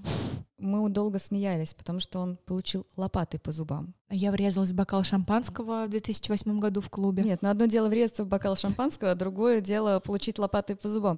Мы 0.58 0.88
долго 0.90 1.20
смеялись, 1.20 1.74
потому 1.74 2.00
что 2.00 2.20
он 2.20 2.38
получил 2.46 2.86
лопатой 2.96 3.40
по 3.40 3.52
зубам. 3.52 3.94
Я 4.10 4.32
врезалась 4.32 4.72
в 4.72 4.76
бокал 4.76 5.04
шампанского 5.04 5.86
в 5.86 5.90
2008 5.90 6.60
году 6.60 6.82
в 6.82 6.90
клубе. 6.90 7.24
Нет, 7.24 7.42
но 7.42 7.50
одно 7.50 7.66
дело 7.66 7.90
врезаться 7.90 8.24
в 8.24 8.28
бокал 8.28 8.56
шампанского, 8.56 9.12
а 9.12 9.16
другое 9.16 9.62
дело 9.62 10.00
получить 10.00 10.38
лопатой 10.38 10.76
по 10.76 10.88
зубам. 10.88 11.18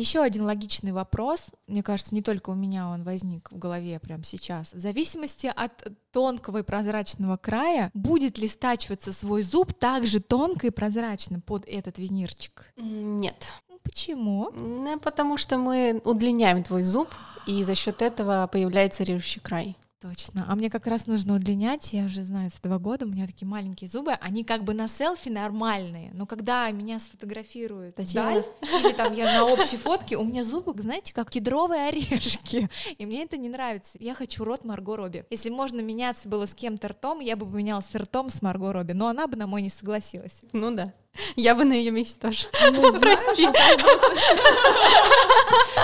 Еще 0.00 0.22
один 0.22 0.46
логичный 0.46 0.92
вопрос, 0.92 1.48
мне 1.66 1.82
кажется, 1.82 2.14
не 2.14 2.22
только 2.22 2.48
у 2.48 2.54
меня 2.54 2.88
он 2.88 3.02
возник 3.02 3.52
в 3.52 3.58
голове 3.58 4.00
прямо 4.00 4.24
сейчас. 4.24 4.72
В 4.72 4.80
зависимости 4.80 5.52
от 5.54 5.72
тонкого 6.10 6.58
и 6.58 6.62
прозрачного 6.62 7.36
края, 7.36 7.90
будет 7.92 8.38
ли 8.38 8.48
стачиваться 8.48 9.12
свой 9.12 9.42
зуб 9.42 9.74
так 9.74 10.06
же 10.06 10.20
тонко 10.20 10.68
и 10.68 10.70
прозрачно 10.70 11.40
под 11.40 11.66
этот 11.66 11.98
винирчик? 11.98 12.72
Нет. 12.78 13.46
Ну, 13.68 13.78
почему? 13.82 14.50
Ну, 14.54 14.98
потому 15.00 15.36
что 15.36 15.58
мы 15.58 16.00
удлиняем 16.02 16.62
твой 16.62 16.82
зуб, 16.84 17.08
и 17.46 17.62
за 17.62 17.74
счет 17.74 18.00
этого 18.00 18.48
появляется 18.50 19.04
режущий 19.04 19.42
край. 19.42 19.76
Точно. 20.00 20.46
А 20.48 20.54
мне 20.54 20.70
как 20.70 20.86
раз 20.86 21.06
нужно 21.06 21.34
удлинять, 21.34 21.92
я 21.92 22.04
уже 22.04 22.24
знаю, 22.24 22.48
это 22.48 22.56
два 22.62 22.78
года, 22.78 23.04
у 23.04 23.08
меня 23.08 23.26
такие 23.26 23.46
маленькие 23.46 23.90
зубы, 23.90 24.12
они 24.12 24.44
как 24.44 24.64
бы 24.64 24.72
на 24.72 24.88
селфи 24.88 25.28
нормальные, 25.28 26.10
но 26.14 26.24
когда 26.24 26.70
меня 26.70 26.98
сфотографируют 26.98 27.96
Татьяна. 27.96 28.30
вдаль, 28.30 28.44
или 28.82 28.92
там 28.92 29.12
я 29.12 29.26
на 29.26 29.44
общей 29.44 29.76
фотке, 29.76 30.16
у 30.16 30.24
меня 30.24 30.42
зубы, 30.42 30.80
знаете, 30.80 31.12
как 31.12 31.30
кедровые 31.30 31.88
орешки, 31.88 32.70
и 32.98 33.04
мне 33.04 33.24
это 33.24 33.36
не 33.36 33.50
нравится. 33.50 33.98
Я 34.00 34.14
хочу 34.14 34.42
рот 34.42 34.64
Марго 34.64 34.96
Робби. 34.96 35.26
Если 35.28 35.50
можно 35.50 35.80
меняться 35.80 36.30
было 36.30 36.46
с 36.46 36.54
кем-то 36.54 36.88
ртом, 36.88 37.20
я 37.20 37.36
бы 37.36 37.44
поменялась 37.44 37.94
ртом 37.94 38.30
с 38.30 38.40
Марго 38.40 38.72
Робби, 38.72 38.92
но 38.92 39.08
она 39.08 39.26
бы 39.26 39.36
на 39.36 39.46
мой 39.46 39.60
не 39.60 39.68
согласилась. 39.68 40.40
Ну 40.52 40.74
да. 40.74 40.94
Я 41.36 41.54
бы 41.54 41.64
на 41.64 41.72
ее 41.72 41.90
месте 41.90 42.18
тоже. 42.20 42.46
Ну, 42.72 42.98
Прости. 43.00 43.46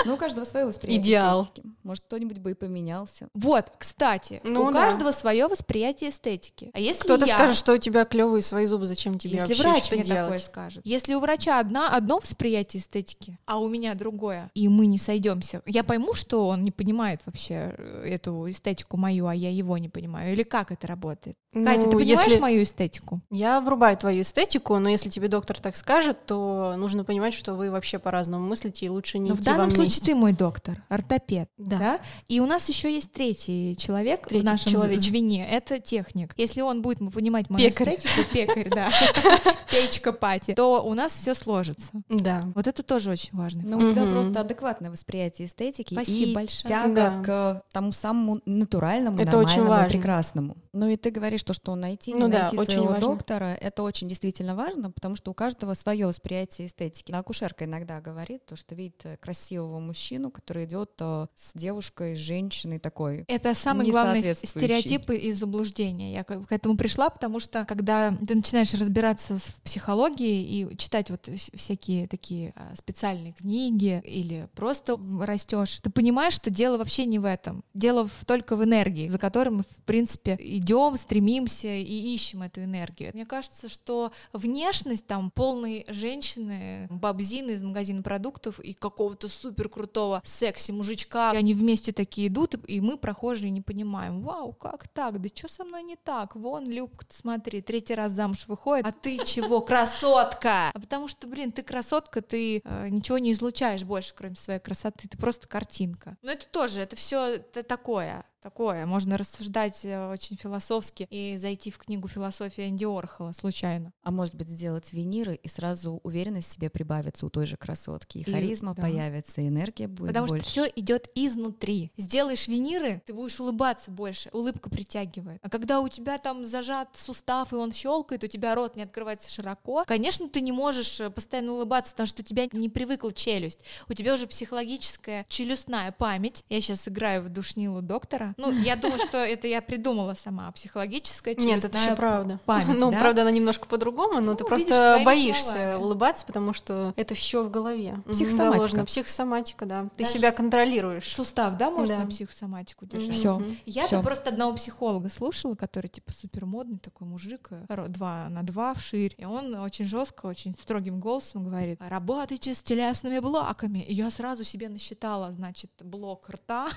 Ну, 0.05 0.13
у 0.13 0.17
каждого 0.17 0.45
свое 0.45 0.65
восприятие 0.65 1.01
Идеал. 1.01 1.43
эстетики. 1.43 1.67
Может, 1.83 2.03
кто-нибудь 2.05 2.37
бы 2.37 2.51
и 2.51 2.53
поменялся. 2.53 3.27
Вот, 3.33 3.71
кстати, 3.77 4.39
Ну 4.43 4.63
у 4.65 4.71
да. 4.71 4.79
каждого 4.83 5.11
свое 5.11 5.47
восприятие 5.47 6.11
эстетики. 6.11 6.69
А 6.73 6.79
если 6.79 7.03
Кто-то 7.03 7.25
я... 7.25 7.33
скажет, 7.33 7.57
что 7.57 7.73
у 7.73 7.77
тебя 7.77 8.05
клевые 8.05 8.41
свои 8.41 8.65
зубы, 8.67 8.85
зачем 8.85 9.17
тебе 9.17 9.35
Если 9.35 9.47
вообще 9.53 9.63
врач 9.63 9.83
что 9.85 9.95
мне 9.95 10.03
такое 10.05 10.23
делать? 10.27 10.43
скажет. 10.45 10.81
Если 10.85 11.13
у 11.13 11.19
врача 11.19 11.59
одна, 11.59 11.89
одно 11.95 12.19
восприятие 12.19 12.81
эстетики, 12.81 13.37
а 13.45 13.59
у 13.59 13.67
меня 13.67 13.93
другое, 13.95 14.49
и 14.53 14.67
мы 14.69 14.85
не 14.87 14.97
сойдемся, 14.97 15.61
я 15.65 15.83
пойму, 15.83 16.13
что 16.13 16.47
он 16.47 16.63
не 16.63 16.71
понимает 16.71 17.21
вообще 17.25 17.75
э, 17.77 18.03
эту 18.09 18.49
эстетику 18.49 18.95
мою, 18.97 19.27
а 19.27 19.35
я 19.35 19.49
его 19.49 19.77
не 19.77 19.89
понимаю. 19.89 20.33
Или 20.33 20.43
как 20.43 20.71
это 20.71 20.87
работает? 20.87 21.35
Катя, 21.53 21.81
ты 21.81 21.87
Ну, 21.87 21.99
понимаешь 21.99 22.27
если- 22.27 22.39
мою 22.39 22.63
эстетику? 22.63 23.21
Я 23.31 23.59
врубаю 23.61 23.97
твою 23.97 24.21
эстетику, 24.21 24.77
но 24.77 24.89
если 24.89 25.09
тебе 25.17 25.29
доктор 25.29 25.59
так 25.59 25.75
скажет, 25.75 26.25
то 26.27 26.75
нужно 26.77 27.03
понимать, 27.03 27.33
что 27.33 27.55
вы 27.55 27.71
вообще 27.71 27.97
по-разному 27.97 28.47
мыслите, 28.47 28.85
и 28.85 28.89
лучше 28.89 29.17
не 29.17 29.29
Но 29.29 29.35
в 29.35 29.39
идти 29.39 29.45
данном 29.45 29.61
вам 29.61 29.69
случае 29.71 29.83
вместе. 29.85 30.05
ты 30.05 30.15
мой 30.15 30.33
доктор, 30.33 30.83
ортопед. 30.89 31.49
Да. 31.57 31.77
Да. 31.79 31.99
И 32.27 32.39
у 32.39 32.45
нас 32.45 32.69
еще 32.69 32.93
есть 32.93 33.11
третий 33.11 33.75
человек 33.77 34.27
Третий 34.27 34.41
в 34.41 34.45
нашем 34.45 34.71
человечек. 34.71 35.03
звене. 35.05 35.49
Это 35.49 35.79
техник. 35.79 36.33
Если 36.37 36.61
он 36.61 36.83
будет 36.83 36.99
понимать 37.11 37.49
мою 37.49 37.67
Пекарь. 37.69 37.95
эстетику, 37.95 38.31
пекарь, 38.31 38.69
да, 38.69 38.89
печка 39.71 40.13
пати, 40.13 40.53
то 40.53 40.83
у 40.83 40.93
нас 40.93 41.13
все 41.13 41.33
сложится. 41.33 41.91
Да. 42.09 42.41
Вот 42.53 42.67
это 42.67 42.83
тоже 42.83 43.09
очень 43.09 43.35
важно. 43.35 43.63
Но 43.65 43.77
у 43.77 43.89
тебя 43.89 44.03
просто 44.05 44.41
адекватное 44.41 44.91
восприятие 44.91 45.47
эстетики 45.47 45.93
Спасибо 45.95 46.29
и 46.29 46.33
большое. 46.35 46.67
тяга 46.69 47.23
к 47.25 47.63
тому 47.71 47.91
самому 47.91 48.39
натуральному, 48.45 49.17
нормальному, 49.17 49.89
прекрасному. 49.89 50.57
Ну 50.77 50.87
и 50.89 50.95
ты 50.95 51.09
говоришь, 51.09 51.43
то, 51.43 51.53
что 51.53 51.73
найти, 51.75 52.13
Ну 52.13 52.27
да, 52.29 52.41
найти 52.43 52.57
очень 52.57 52.71
своего 52.73 52.87
важно. 52.91 53.07
доктора, 53.09 53.57
это 53.59 53.81
очень 53.83 54.07
действительно 54.07 54.55
важно, 54.55 54.91
потому 54.91 55.15
что 55.15 55.31
у 55.31 55.33
каждого 55.33 55.73
свое 55.73 56.05
восприятие 56.05 56.67
эстетики. 56.67 57.11
Акушерка 57.11 57.65
иногда 57.65 57.99
говорит, 57.99 58.45
то, 58.45 58.55
что 58.55 58.75
видит 58.75 59.01
э, 59.05 59.17
красивого 59.17 59.79
мужчину, 59.79 60.29
который 60.29 60.65
идет 60.65 60.91
э, 60.99 61.27
с 61.35 61.53
девушкой, 61.55 62.15
с 62.15 62.19
женщиной 62.19 62.79
такой. 62.79 63.25
Это 63.27 63.53
самый 63.55 63.89
главный 63.89 64.21
стереотип 64.23 65.09
и 65.09 65.31
заблуждение. 65.31 66.13
Я 66.13 66.23
к 66.23 66.51
этому 66.51 66.77
пришла, 66.77 67.09
потому 67.09 67.39
что 67.39 67.65
когда 67.65 68.11
ты 68.27 68.35
начинаешь 68.35 68.73
разбираться 68.73 69.37
в 69.39 69.55
психологии 69.63 70.43
и 70.71 70.77
читать 70.77 71.09
вот 71.09 71.27
вс- 71.27 71.55
всякие 71.55 72.07
такие 72.07 72.53
а, 72.55 72.75
специальные 72.75 73.33
книги 73.33 74.01
или 74.05 74.47
просто 74.55 74.99
растешь, 75.21 75.79
ты 75.81 75.89
понимаешь, 75.89 76.33
что 76.33 76.49
дело 76.49 76.77
вообще 76.77 77.05
не 77.05 77.19
в 77.19 77.25
этом. 77.25 77.63
Дело 77.73 78.07
в- 78.07 78.25
только 78.25 78.55
в 78.55 78.63
энергии, 78.63 79.07
за 79.07 79.17
которой 79.17 79.49
мы, 79.49 79.63
в 79.63 79.81
принципе, 79.85 80.37
идем, 80.67 80.97
стремимся 80.97 81.67
и 81.67 81.83
ищем 82.15 82.43
эту 82.43 82.63
энергию. 82.63 83.11
Мне 83.13 83.25
кажется, 83.25 83.69
что 83.69 84.11
внешность 84.33 85.07
там 85.07 85.31
полной 85.31 85.85
женщины, 85.87 86.87
бабзины 86.89 87.51
из 87.51 87.61
магазина 87.61 88.01
продуктов 88.03 88.59
и 88.59 88.73
какого-то 88.73 89.27
супер 89.29 89.69
крутого 89.69 90.21
секси 90.25 90.71
мужичка, 90.71 91.31
и 91.33 91.37
они 91.37 91.53
вместе 91.53 91.91
такие 91.93 92.27
идут, 92.27 92.55
и- 92.67 92.81
мы, 92.81 92.97
прохожие, 92.97 93.49
не 93.51 93.61
понимаем, 93.61 94.21
вау, 94.21 94.53
как 94.53 94.87
так, 94.87 95.21
да 95.21 95.29
что 95.33 95.47
со 95.47 95.63
мной 95.63 95.83
не 95.83 95.95
так, 95.95 96.35
вон, 96.35 96.67
Любка, 96.67 97.05
смотри, 97.09 97.61
третий 97.61 97.95
раз 97.95 98.11
замуж 98.11 98.45
выходит, 98.47 98.85
а 98.85 98.91
ты 98.91 99.17
чего, 99.25 99.61
красотка? 100.07 100.69
А 100.73 100.79
потому 100.79 101.07
что, 101.07 101.27
блин, 101.27 101.51
ты 101.51 101.63
красотка, 101.63 102.21
ты 102.21 102.61
э, 102.63 102.89
ничего 102.89 103.17
не 103.17 103.31
излучаешь 103.31 103.83
больше, 103.83 104.13
кроме 104.15 104.35
своей 104.35 104.59
красоты, 104.59 105.07
ты 105.07 105.17
просто 105.17 105.47
картинка. 105.47 106.17
Но 106.21 106.31
это 106.31 106.45
тоже, 106.47 106.81
это 106.81 106.95
все 106.95 107.37
такое, 107.67 108.25
такое, 108.41 108.85
можно 108.85 109.17
рассуждать 109.17 109.83
э, 109.83 110.11
очень 110.11 110.37
философски 110.37 111.07
и 111.09 111.37
зайти 111.37 111.71
в 111.71 111.77
книгу 111.77 112.07
«Философия 112.07 112.69
Энди 112.69 112.85
Орхола» 112.85 113.31
случайно. 113.31 113.91
А 114.03 114.11
может 114.11 114.35
быть, 114.35 114.47
сделать 114.49 114.93
виниры, 114.93 115.35
и 115.35 115.47
сразу 115.47 115.99
уверенность 116.03 116.49
в 116.49 116.53
себе 116.53 116.69
прибавится 116.69 117.25
у 117.25 117.29
той 117.29 117.45
же 117.45 117.57
красотки, 117.57 118.19
и, 118.19 118.21
И- 118.21 118.31
харизма 118.31 118.73
да. 118.73 118.81
появится, 118.83 119.41
и 119.41 119.47
энергия 119.47 119.87
будет 119.87 120.09
Потому 120.09 120.27
больше. 120.27 120.43
что 120.45 120.49
все 120.49 120.71
идет 120.75 121.09
изнутри. 121.15 121.91
Сделаешь 121.97 122.47
виниры, 122.47 123.01
ты 123.05 123.13
будешь 123.13 123.39
улыбаться 123.39 123.91
больше. 123.91 124.29
Улыбка 124.33 124.69
притягивает. 124.69 125.39
А 125.43 125.49
когда 125.49 125.81
у 125.81 125.87
тебя 125.89 126.17
там 126.17 126.45
зажат 126.45 126.89
сустав, 126.95 127.51
и 127.53 127.55
он 127.55 127.71
щелкает, 127.73 128.23
у 128.23 128.27
тебя 128.27 128.55
рот 128.55 128.75
не 128.75 128.83
открывается 128.83 129.29
широко, 129.29 129.83
конечно, 129.87 130.29
ты 130.29 130.41
не 130.41 130.51
можешь 130.51 130.99
э, 130.99 131.09
постоянно 131.09 131.53
улыбаться, 131.53 131.91
потому 131.91 132.07
что 132.07 132.21
у 132.21 132.25
тебя 132.25 132.47
не 132.51 132.69
привыкла 132.69 133.11
челюсть. 133.13 133.59
У 133.89 133.93
тебя 133.93 134.13
уже 134.13 134.27
психологическая 134.27 135.25
челюстная 135.29 135.91
память. 135.91 136.43
Я 136.49 136.61
сейчас 136.61 136.87
играю 136.87 137.23
в 137.23 137.29
душнилу 137.29 137.81
доктора. 137.81 138.26
Ну, 138.37 138.51
я 138.51 138.75
думаю, 138.75 138.99
что 138.99 139.17
это 139.17 139.47
я 139.47 139.61
придумала 139.61 140.15
сама. 140.15 140.51
Психологическая 140.51 141.35
челюстная 141.35 141.55
Нет, 141.55 141.65
это 141.65 141.77
все 141.77 141.95
правда. 141.95 142.39
память, 142.45 142.77
ну, 142.79 142.91
да? 142.91 142.99
правда, 142.99 143.21
она 143.21 143.31
немножко 143.31 143.67
по-другому, 143.67 144.15
но 144.15 144.21
Ну, 144.21 144.35
ты 144.35 144.43
просто 144.45 145.01
боишься 145.05 145.43
словами. 145.51 145.81
улыбаться, 145.81 146.25
потому 146.25 146.53
что 146.53 146.93
это 146.95 147.15
все 147.15 147.43
в 147.43 147.49
голове. 147.51 147.95
Психосоматика. 148.09 148.37
заложено. 148.53 148.85
Психосоматика, 148.85 149.65
да. 149.65 149.83
Ты 149.95 150.03
Даже- 150.03 150.17
себя 150.17 150.31
контролируешь. 150.31 151.07
Сустав, 151.13 151.57
да, 151.57 151.69
можно 151.71 151.99
Да. 152.01 152.05
психосоматику 152.07 152.85
держать? 152.85 153.13
Всё. 153.15 153.41
Я-то 153.65 153.87
Всё. 153.87 154.03
просто 154.03 154.29
одного 154.29 154.53
психолога 154.55 155.09
слушала, 155.09 155.55
который 155.55 155.87
типа 155.87 156.11
супер 156.11 156.45
модный 156.45 156.79
такой 156.79 157.07
мужик, 157.07 157.49
два 157.89 158.27
на 158.29 158.43
два 158.43 158.73
вширь, 158.73 159.13
и 159.17 159.25
он 159.25 159.53
очень 159.55 159.85
жестко, 159.85 160.25
очень 160.25 160.53
строгим 160.61 160.99
голосом 160.99 161.43
говорит: 161.45 161.79
работайте 161.79 162.53
с 162.53 162.61
телесными 162.63 163.19
блоками. 163.19 163.79
И 163.79 163.93
я 163.93 164.09
сразу 164.11 164.43
себе 164.43 164.69
насчитала, 164.69 165.31
значит, 165.31 165.71
блок 165.81 166.29
рта, 166.29 166.69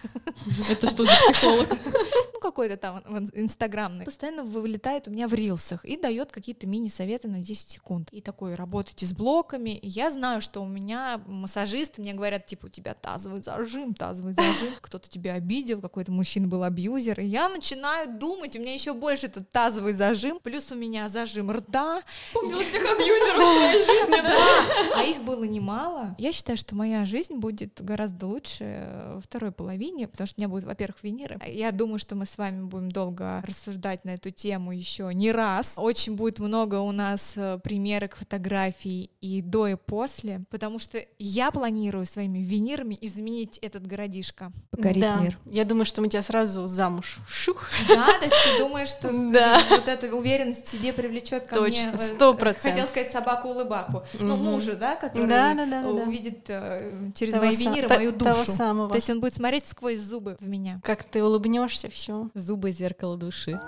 Это 0.70 0.88
что 0.88 1.04
за 1.04 1.12
психолог. 1.40 1.68
Ну, 2.32 2.40
какой-то 2.40 2.76
там 2.78 3.02
инстаграмный. 3.34 4.06
Постоянно 4.06 4.44
вылетает 4.44 5.08
у 5.08 5.10
меня 5.10 5.28
в 5.28 5.34
рилсах 5.34 5.84
и 5.84 5.98
дает 5.98 6.32
какие-то 6.32 6.66
мини-советы 6.66 7.28
на 7.28 7.40
10 7.40 7.68
секунд. 7.68 8.08
И 8.12 8.22
такой, 8.22 8.54
работайте 8.54 9.04
с 9.04 9.12
блоками. 9.12 9.76
И 9.76 9.88
я 9.88 10.10
знаю, 10.10 10.40
что 10.40 10.62
у 10.62 10.66
меня 10.66 11.20
массажисты 11.26 12.00
мне 12.00 12.14
говорят, 12.14 12.46
типа, 12.46 12.66
у 12.66 12.68
тебя 12.70 12.94
тазовый 12.94 13.42
зажим, 13.42 13.92
тазовый 13.92 14.32
зажим. 14.32 14.74
Кто-то 14.80 15.10
тебя 15.10 15.34
обидел, 15.34 15.82
какой-то 15.82 16.12
мужчина 16.12 16.48
был 16.48 16.62
абьюзер. 16.62 17.20
И 17.20 17.26
я 17.26 17.48
начинаю 17.48 18.18
думать, 18.18 18.56
у 18.56 18.60
меня 18.60 18.72
еще 18.72 18.94
больше 18.94 19.26
этот 19.26 19.50
тазовый 19.50 19.92
зажим. 19.92 20.38
Плюс 20.42 20.72
у 20.72 20.74
меня 20.74 21.08
зажим 21.08 21.50
рта. 21.50 22.02
Вспомнила 22.14 22.62
всех 22.62 22.82
абьюзеров 22.90 23.42
в 23.42 23.56
своей 23.56 23.78
жизни, 23.84 24.22
да? 24.22 25.00
А 25.00 25.04
их 25.04 25.22
было 25.22 25.44
немало. 25.44 26.14
Я 26.18 26.32
считаю, 26.32 26.56
что 26.56 26.74
моя 26.74 27.04
жизнь 27.04 27.34
будет 27.34 27.82
гораздо 27.82 28.26
лучше 28.26 29.10
во 29.14 29.20
второй 29.20 29.52
половине, 29.52 30.08
потому 30.08 30.26
что 30.26 30.36
у 30.38 30.40
меня 30.40 30.48
будет, 30.48 30.64
во-первых, 30.64 31.02
Венеры. 31.38 31.52
Я 31.58 31.72
думаю, 31.72 31.98
что 31.98 32.14
мы 32.16 32.26
с 32.26 32.36
вами 32.38 32.62
будем 32.64 32.90
долго 32.90 33.42
рассуждать 33.46 34.04
на 34.04 34.10
эту 34.10 34.30
тему 34.30 34.72
еще 34.72 35.10
не 35.14 35.32
раз. 35.32 35.74
Очень 35.76 36.16
будет 36.16 36.38
много 36.38 36.76
у 36.80 36.92
нас 36.92 37.34
э, 37.36 37.58
примерок 37.62 38.16
фотографий 38.16 39.10
и 39.20 39.42
до 39.42 39.68
и 39.68 39.74
после, 39.76 40.42
потому 40.50 40.78
что 40.78 40.98
я 41.18 41.50
планирую 41.50 42.06
своими 42.06 42.38
Венерами 42.38 42.96
изменить 43.00 43.58
этот 43.58 43.86
городишко. 43.86 44.52
Покорить 44.70 45.00
Да. 45.02 45.16
мир. 45.20 45.38
Я 45.46 45.64
думаю, 45.64 45.84
что 45.84 46.00
мы 46.02 46.08
тебя 46.08 46.22
сразу 46.22 46.66
замуж. 46.66 47.18
Шух. 47.28 47.68
Да, 47.88 48.06
то 48.18 48.24
есть 48.24 48.36
ты 48.44 48.58
думаешь, 48.58 48.88
что 48.88 49.10
Да. 49.32 49.60
вот 49.70 49.88
эта 49.88 50.14
уверенность 50.14 50.66
в 50.66 50.68
себе 50.68 50.92
привлечет 50.92 51.44
ко 51.46 51.54
Точно, 51.56 51.92
мне... 51.92 51.94
э, 51.94 51.98
сто 51.98 52.34
процентов. 52.34 52.70
Хотел 52.72 52.86
сказать 52.88 53.10
собаку-улыбаку. 53.12 54.02
Ну, 54.18 54.36
Мгм. 54.36 54.44
мужа, 54.44 54.76
да, 54.76 54.96
который 54.96 55.26
Да, 55.28 55.54
да, 55.54 55.66
да, 55.66 55.88
увидит 55.88 56.44
э, 56.48 57.10
через 57.14 57.34
Того 57.34 57.44
мои 57.46 57.56
Венеры 57.56 57.88
та- 57.88 57.96
мою 57.96 58.12
Того 58.12 58.38
душу. 58.40 58.52
самого. 58.52 58.88
То 58.90 58.96
есть 58.96 59.10
он 59.10 59.20
будет 59.20 59.34
смотреть 59.34 59.66
сквозь 59.66 59.98
зубы 59.98 60.36
в 60.40 60.46
меня. 60.48 60.80
Как 60.84 61.02
ты 61.04 61.19
улыбнешься, 61.22 61.90
все. 61.90 62.30
Зубы 62.34 62.72
зеркало 62.72 63.16
души. 63.16 63.58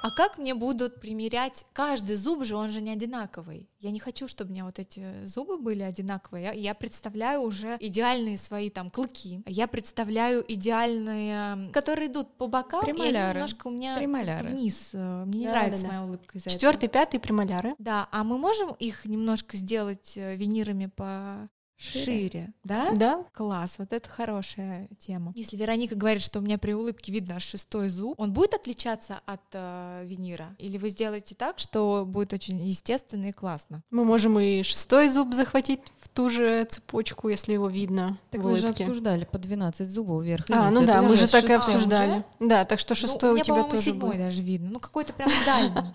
А 0.00 0.10
как 0.12 0.38
мне 0.38 0.54
будут 0.54 1.00
примерять 1.00 1.66
каждый 1.72 2.16
зуб 2.16 2.44
же, 2.44 2.56
он 2.56 2.70
же 2.70 2.80
не 2.80 2.90
одинаковый. 2.92 3.68
Я 3.80 3.90
не 3.90 3.98
хочу, 4.00 4.26
чтобы 4.26 4.50
у 4.50 4.52
меня 4.54 4.64
вот 4.64 4.78
эти 4.78 5.24
зубы 5.26 5.58
были 5.58 5.82
одинаковые. 5.82 6.44
Я, 6.46 6.52
я 6.52 6.74
представляю 6.74 7.42
уже 7.42 7.76
идеальные 7.80 8.38
свои 8.38 8.70
там 8.70 8.90
клыки. 8.90 9.42
Я 9.46 9.66
представляю 9.66 10.44
идеальные, 10.50 11.70
которые 11.72 12.08
идут 12.10 12.32
по 12.38 12.46
бокам, 12.46 12.80
и 12.86 12.90
они 12.90 13.00
Премоляры. 13.00 13.34
немножко 13.34 13.66
у 13.66 13.70
меня 13.70 13.96
Премоляры. 13.98 14.48
вниз. 14.48 14.90
э, 14.94 15.24
Мне 15.26 15.40
не 15.40 15.44
Да, 15.46 15.50
нравится 15.52 15.82
да, 15.82 15.88
да. 15.88 15.94
моя 15.94 16.06
улыбка 16.06 16.38
из-за 16.38 16.48
этого. 16.48 16.54
Четвертый, 16.54 16.88
пятый 16.88 17.20
премоляры. 17.20 17.74
Да, 17.78 18.08
а 18.10 18.24
мы 18.24 18.38
можем 18.38 18.70
их 18.78 19.04
немножко 19.04 19.56
сделать 19.58 20.14
э, 20.16 20.36
винирами 20.36 20.86
по 20.86 21.48
шире, 21.78 22.52
да? 22.64 22.90
Да. 22.94 23.24
Класс, 23.32 23.76
вот 23.78 23.92
это 23.92 24.08
хорошая 24.08 24.88
тема. 24.98 25.32
Если 25.36 25.56
Вероника 25.56 25.94
говорит, 25.94 26.22
что 26.22 26.40
у 26.40 26.42
меня 26.42 26.58
при 26.58 26.72
улыбке 26.72 27.12
видно 27.12 27.36
аж 27.36 27.44
шестой 27.44 27.88
зуб, 27.88 28.14
он 28.18 28.32
будет 28.32 28.54
отличаться 28.54 29.20
от 29.26 29.40
э, 29.52 30.02
винира? 30.04 30.54
Или 30.58 30.76
вы 30.76 30.88
сделаете 30.90 31.34
так, 31.34 31.58
что 31.58 32.04
будет 32.06 32.32
очень 32.32 32.60
естественно 32.66 33.26
и 33.26 33.32
классно? 33.32 33.82
Мы 33.90 34.04
можем 34.04 34.38
и 34.40 34.62
шестой 34.62 35.08
зуб 35.08 35.32
захватить 35.34 35.80
в 36.00 36.08
ту 36.08 36.30
же 36.30 36.64
цепочку, 36.64 37.28
если 37.28 37.52
его 37.52 37.68
видно 37.68 38.18
Так 38.30 38.40
в 38.40 38.44
вы 38.44 38.56
же 38.56 38.68
обсуждали 38.68 39.24
по 39.24 39.38
12 39.38 39.88
зубов 39.88 40.24
вверх 40.24 40.50
и 40.50 40.52
А, 40.52 40.62
вниз. 40.64 40.74
ну 40.74 40.82
Это 40.82 40.92
да, 40.94 41.02
мы 41.02 41.12
уже 41.12 41.26
же 41.26 41.32
так 41.32 41.44
и 41.48 41.52
обсуждали. 41.52 42.24
Да, 42.40 42.64
так 42.64 42.80
что 42.80 42.94
шестой 42.96 43.28
ну, 43.28 43.28
у 43.28 43.32
у 43.32 43.34
меня, 43.34 43.44
тебя 43.44 43.54
по-моему, 43.54 43.70
тоже 43.70 43.82
седьмой 43.84 44.10
будет. 44.10 44.18
даже 44.20 44.42
видно. 44.42 44.70
Ну, 44.70 44.80
какой-то 44.80 45.12
прям 45.12 45.30
дальний. 45.46 45.92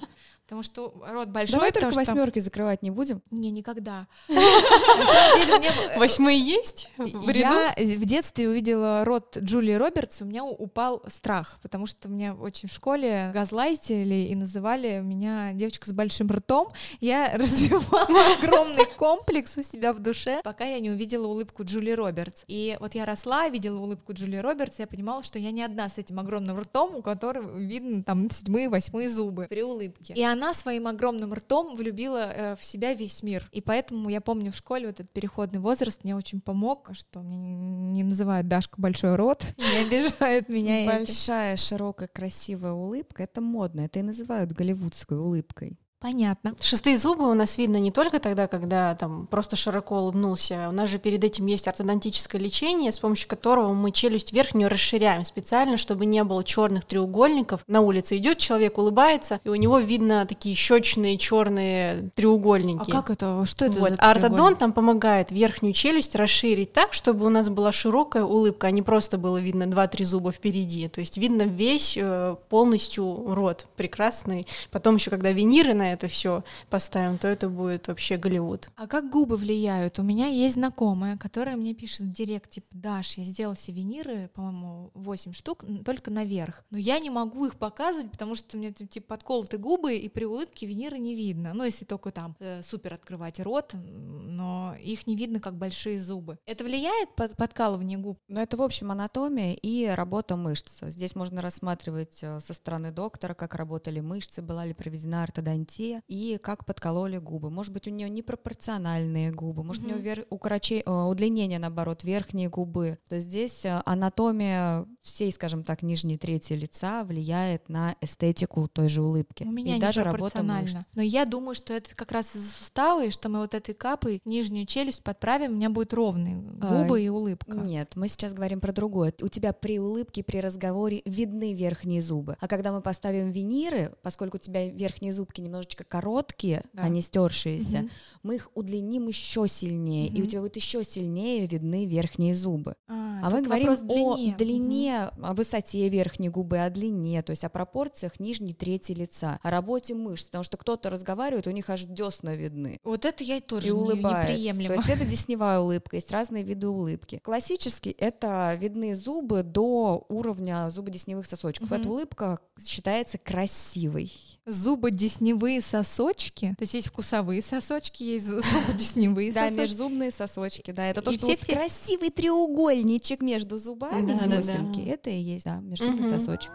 Потому 0.53 0.62
что 0.62 0.93
рот 1.07 1.29
большой, 1.29 1.55
Давай 1.55 1.72
только 1.72 1.89
что... 1.89 2.00
восьмерки 2.01 2.38
закрывать 2.38 2.83
не 2.83 2.91
будем. 2.91 3.24
Не, 3.31 3.50
никогда. 3.50 4.05
На 4.27 4.36
самом 4.36 5.39
деле, 5.39 5.57
мне... 5.57 5.72
Восьмые 5.98 6.39
есть? 6.39 6.89
Я 7.00 7.74
в 7.75 8.05
детстве 8.05 8.48
увидела 8.48 9.03
рот 9.03 9.36
Джулии 9.36 9.74
Робертс, 9.74 10.22
у 10.22 10.25
меня 10.25 10.45
упал 10.45 11.01
страх, 11.07 11.57
потому 11.63 11.88
что 11.88 12.07
меня 12.07 12.36
очень 12.36 12.69
в 12.69 12.72
школе 12.72 13.31
газлайтили 13.33 14.27
и 14.29 14.36
называли 14.36 15.00
меня 15.00 15.53
девочка 15.53 15.89
с 15.89 15.91
большим 15.91 16.27
ртом. 16.27 16.72
Я 17.00 17.31
развивала 17.36 18.36
огромный 18.38 18.86
комплекс 18.86 19.57
у 19.57 19.63
себя 19.63 19.91
в 19.91 19.98
душе, 20.01 20.41
пока 20.43 20.65
я 20.65 20.79
не 20.79 20.91
увидела 20.91 21.25
улыбку 21.25 21.63
Джулии 21.63 21.93
Робертс. 21.93 22.43
И 22.45 22.77
вот 22.79 22.93
я 22.93 23.05
росла, 23.05 23.50
видела 23.50 23.79
улыбку 23.79 24.13
Джулии 24.13 24.38
Робертс, 24.38 24.77
я 24.77 24.86
понимала, 24.86 25.24
что 25.24 25.39
я 25.39 25.50
не 25.50 25.63
одна 25.63 25.89
с 25.89 25.98
этим 25.98 26.19
огромным 26.19 26.60
ртом, 26.60 26.93
у 26.93 27.01
которого 27.01 27.57
видно 27.57 28.03
там 28.03 28.29
седьмые, 28.29 28.69
восьмые 28.69 29.10
зубы 29.10 29.48
при 29.50 29.63
улыбке. 29.63 30.13
И 30.13 30.22
она 30.22 30.42
своим 30.51 30.88
огромным 30.88 31.33
ртом 31.33 31.75
влюбила 31.75 32.31
э, 32.33 32.55
в 32.59 32.63
себя 32.63 32.93
весь 32.93 33.23
мир. 33.23 33.47
И 33.53 33.62
поэтому 33.62 34.09
я 34.09 34.19
помню 34.19 34.51
в 34.51 34.55
школе 34.57 34.88
вот 34.88 35.00
этот 35.00 35.12
переходный 35.12 35.59
возраст 35.59 36.03
мне 36.03 36.15
очень 36.15 36.41
помог, 36.41 36.89
что 36.93 37.21
мне 37.21 37.38
не 37.38 38.03
называют 38.03 38.47
Дашка 38.47 38.81
большой 38.81 39.15
рот, 39.15 39.45
не 39.57 39.85
обижают 39.85 40.50
меня. 40.50 40.85
Большая, 40.85 41.55
широкая, 41.55 42.09
красивая 42.09 42.73
улыбка— 42.73 43.23
это 43.23 43.39
модно. 43.39 43.81
Это 43.81 44.00
и 44.00 44.01
называют 44.01 44.51
голливудской 44.51 45.17
улыбкой. 45.17 45.77
Понятно. 46.03 46.53
Шестые 46.60 46.98
зубы 46.98 47.31
у 47.31 47.33
нас 47.33 47.57
видно 47.57 47.77
не 47.77 47.89
только 47.89 48.19
тогда, 48.19 48.50
когда 48.50 48.93
там 48.93 49.25
просто 49.25 49.55
широко 49.55 50.00
улыбнулся. 50.00 50.67
У 50.67 50.74
нас 50.74 50.89
же 50.89 51.00
перед 51.00 51.24
этим 51.24 51.45
есть 51.45 51.65
ортодонтическое 51.65 52.41
лечение, 52.41 52.91
с 52.91 53.00
помощью 53.00 53.29
которого 53.29 53.74
мы 53.74 53.91
челюсть 53.91 54.33
верхнюю 54.33 54.69
расширяем 54.69 55.24
специально, 55.24 55.77
чтобы 55.77 56.05
не 56.05 56.22
было 56.25 56.43
черных 56.43 56.83
треугольников. 56.83 57.63
На 57.67 57.79
улице 57.79 58.17
идет 58.17 58.38
человек, 58.38 58.77
улыбается, 58.77 59.39
и 59.45 59.50
у 59.50 59.55
него 59.55 59.79
видно 59.79 60.25
такие 60.25 60.55
щечные 60.55 61.17
черные 61.17 61.91
А 61.93 62.10
треугольники. 62.15 62.91
как 62.91 63.10
это? 63.10 63.45
Что 63.45 63.67
это 63.67 63.79
вот. 63.79 63.91
за 63.91 63.95
А 63.95 64.12
ортодонт 64.12 64.60
нам 64.60 64.74
помогает 64.74 65.31
верхнюю 65.31 65.74
челюсть 65.74 66.15
расширить 66.15 66.74
так, 66.74 66.91
чтобы 66.91 67.25
у 67.25 67.29
нас 67.29 67.48
была 67.48 67.72
широкая 67.72 68.25
улыбка, 68.25 68.67
а 68.67 68.72
не 68.72 68.81
просто 68.81 69.17
было 69.17 69.38
видно 69.38 69.63
2-3 69.63 70.03
зуба 70.03 70.33
впереди. 70.33 70.89
То 70.89 71.00
есть 71.00 71.17
видно 71.17 71.43
весь 71.43 71.98
э, 71.98 72.36
полностью 72.50 73.33
рот 73.33 73.67
прекрасный. 73.77 74.45
Потом 74.69 74.95
еще, 74.95 75.10
когда 75.10 75.31
виниры 75.31 75.74
на 75.74 75.92
это 75.93 76.07
все 76.07 76.44
поставим, 76.70 77.18
то 77.18 77.27
это 77.27 77.50
будет 77.50 77.87
вообще 77.87 78.18
Голливуд. 78.18 78.70
А 78.75 78.87
как 78.87 79.09
губы 79.09 79.37
влияют? 79.37 80.00
У 80.00 80.03
меня 80.03 80.27
есть 80.27 80.55
знакомая, 80.55 81.18
которая 81.18 81.55
мне 81.55 81.74
пишет 81.74 82.01
в 82.01 82.11
директ, 82.11 82.50
типа, 82.50 82.68
Даш, 82.72 83.18
я 83.18 83.24
сделала 83.24 83.55
севениры, 83.55 84.29
по-моему, 84.33 84.91
8 84.94 85.33
штук, 85.33 85.65
только 85.85 86.11
наверх. 86.11 86.63
Но 86.72 86.77
я 86.77 87.00
не 87.00 87.09
могу 87.09 87.46
их 87.46 87.55
показывать, 87.57 88.11
потому 88.11 88.35
что 88.35 88.57
у 88.57 88.59
меня 88.59 88.74
там, 88.74 88.87
типа 88.87 89.07
подколоты 89.15 89.57
губы, 89.57 89.96
и 89.96 90.09
при 90.09 90.25
улыбке 90.25 90.65
виниры 90.65 90.98
не 90.98 91.15
видно. 91.15 91.53
Ну, 91.53 91.63
если 91.63 91.85
только 91.85 92.11
там 92.11 92.35
э, 92.39 92.61
супер 92.63 92.94
открывать 92.94 93.39
рот, 93.39 93.74
но 93.74 94.75
их 94.81 95.07
не 95.07 95.15
видно, 95.15 95.39
как 95.39 95.55
большие 95.55 96.00
зубы. 96.00 96.37
Это 96.46 96.63
влияет 96.63 97.15
под 97.15 97.35
подкалывание 97.37 97.98
губ? 97.98 98.18
Но 98.27 98.41
это, 98.41 98.57
в 98.57 98.61
общем, 98.61 98.91
анатомия 98.91 99.53
и 99.53 99.87
работа 99.87 100.35
мышц. 100.35 100.79
Здесь 100.81 101.15
можно 101.15 101.41
рассматривать 101.41 102.20
э, 102.22 102.39
со 102.39 102.53
стороны 102.53 102.91
доктора, 102.91 103.33
как 103.33 103.55
работали 103.55 104.00
мышцы, 104.00 104.41
была 104.41 104.65
ли 104.65 104.74
проведена 104.74 105.24
ортодонтия 105.24 105.82
и 106.07 106.37
как 106.41 106.65
подкололи 106.65 107.17
губы. 107.17 107.50
Может 107.50 107.74
быть, 107.74 107.87
у 107.87 107.91
нее 107.91 108.09
непропорциональные 108.09 109.31
губы, 109.31 109.63
может, 109.63 109.83
у 109.83 109.87
нее 109.87 110.25
укороче- 110.29 110.83
э, 110.85 111.09
удлинение, 111.09 111.59
наоборот, 111.59 112.03
верхней 112.03 112.48
губы. 112.48 113.00
То 113.07 113.15
есть 113.15 113.27
здесь 113.27 113.65
э, 113.65 113.81
анатомия 113.85 114.85
всей, 115.01 115.31
скажем 115.31 115.63
так, 115.63 115.81
нижней 115.81 116.17
трети 116.17 116.53
лица 116.53 117.03
влияет 117.03 117.69
на 117.69 117.96
эстетику 118.01 118.67
той 118.67 118.89
же 118.89 119.01
улыбки. 119.01 119.43
У 119.43 119.51
меня 119.51 119.77
и 119.77 119.79
даже 119.79 120.03
работа 120.03 120.43
мышц. 120.43 120.75
Но 120.96 121.01
я 121.01 121.25
думаю, 121.25 121.55
что 121.55 121.74
это 121.74 121.96
как 121.96 122.11
раз 122.11 122.35
из-за 122.35 122.50
сустава, 122.51 123.05
и 123.05 123.09
что 123.09 123.29
мы 123.29 123.39
вот 123.39 123.53
этой 123.53 123.74
капой 123.74 124.22
нижнюю 124.25 124.65
челюсть 124.65 125.03
подправим, 125.03 125.51
у 125.51 125.55
меня 125.55 125.69
будет 125.69 125.93
ровные 125.93 126.35
губы 126.35 127.01
и 127.01 127.09
улыбка. 127.09 127.57
Нет, 127.57 127.93
мы 127.96 128.07
сейчас 128.07 128.33
говорим 128.33 128.59
про 128.59 128.72
другое. 128.72 129.13
У 129.22 129.27
тебя 129.27 129.53
при 129.53 129.79
улыбке, 129.79 130.24
при 130.24 130.37
разговоре 130.37 131.01
видны 131.05 131.53
верхние 131.53 132.01
зубы. 132.01 132.37
А 132.39 132.48
когда 132.48 132.72
мы 132.72 132.81
поставим 132.81 133.31
виниры, 133.31 133.96
поскольку 134.01 134.37
у 134.37 134.39
тебя 134.39 134.69
верхние 134.69 135.13
зубки 135.13 135.41
немножечко 135.41 135.73
короткие, 135.83 136.62
Да. 136.74 136.83
а 136.83 136.90
не 136.90 137.01
стершиеся, 137.01 137.79
Мгм. 137.79 137.90
мы 138.22 138.36
их 138.36 138.50
удлиним 138.53 139.07
еще 139.07 139.48
сильнее, 139.48 140.09
и 140.09 140.22
у 140.22 140.25
тебя 140.27 140.42
будет 140.42 140.55
еще 140.55 140.83
сильнее 140.83 141.48
видны 141.48 141.88
верхние 141.88 142.36
зубы. 142.36 142.75
А, 142.88 143.22
А 143.24 143.29
мы 143.31 143.42
говорим 143.42 143.72
о 143.72 143.75
длине. 143.77 144.36
длине, 144.38 145.00
о 145.22 145.33
высоте 145.33 145.90
верхней 145.90 146.29
губы, 146.29 146.59
о 146.59 146.70
длине, 146.70 147.24
то 147.24 147.31
есть 147.31 147.44
о 147.44 147.50
пропорциях 147.50 148.20
нижней 148.20 148.53
трети 148.53 148.92
лица, 148.92 149.40
о 149.42 149.50
работе 149.50 149.96
мышц, 149.96 150.25
потому 150.25 150.44
что 150.44 150.57
кто-то 150.57 150.90
разговаривает, 150.92 151.48
у 151.48 151.51
них 151.51 151.70
аж 151.70 151.83
десна 151.86 152.36
видны 152.36 152.79
Вот 152.83 153.05
это 153.05 153.24
я 153.24 153.40
тоже 153.42 153.70
и 153.70 153.72
не- 153.72 153.77
улыбается. 153.77 154.33
неприемлемо. 154.33 154.68
То 154.75 154.81
есть 154.81 154.90
это 154.90 155.05
десневая 155.09 155.59
улыбка, 155.59 155.96
есть 155.96 156.12
разные 156.12 156.44
виды 156.44 156.68
улыбки. 156.68 157.20
Классически 157.24 157.90
это 157.90 158.53
видны 158.59 158.94
зубы 158.96 159.42
до 159.44 160.05
уровня 160.09 160.70
зубодесневых 160.70 161.25
сосочков. 161.25 161.72
Мгм. 161.72 161.79
Эта 161.81 161.90
улыбка 161.90 162.40
считается 162.64 163.18
красивой. 163.18 164.12
Зубодесневые 164.46 165.62
сосочки. 165.63 166.55
То 166.57 166.63
есть 166.63 166.73
есть 166.75 166.87
вкусовые 166.87 167.41
сосочки, 167.41 168.03
есть 168.03 168.27
зу- 168.27 168.43
зубодесневые 168.67 169.31
Да, 169.31 169.45
сосочки. 169.49 169.61
межзубные 169.61 170.11
сосочки, 170.11 170.71
да, 170.71 170.85
это 170.87 171.01
то, 171.01 171.11
что 171.11 171.25
вот 171.27 171.39
красивый 171.39 172.09
треугольничек 172.09 173.21
между 173.21 173.57
зубами, 173.57 174.07
Да, 174.07 174.27
да, 174.27 174.41
да. 174.41 174.81
это 174.91 175.09
и 175.09 175.17
есть, 175.19 175.45
да, 175.45 175.57
межзубный 175.57 176.07
сосочек. 176.09 176.51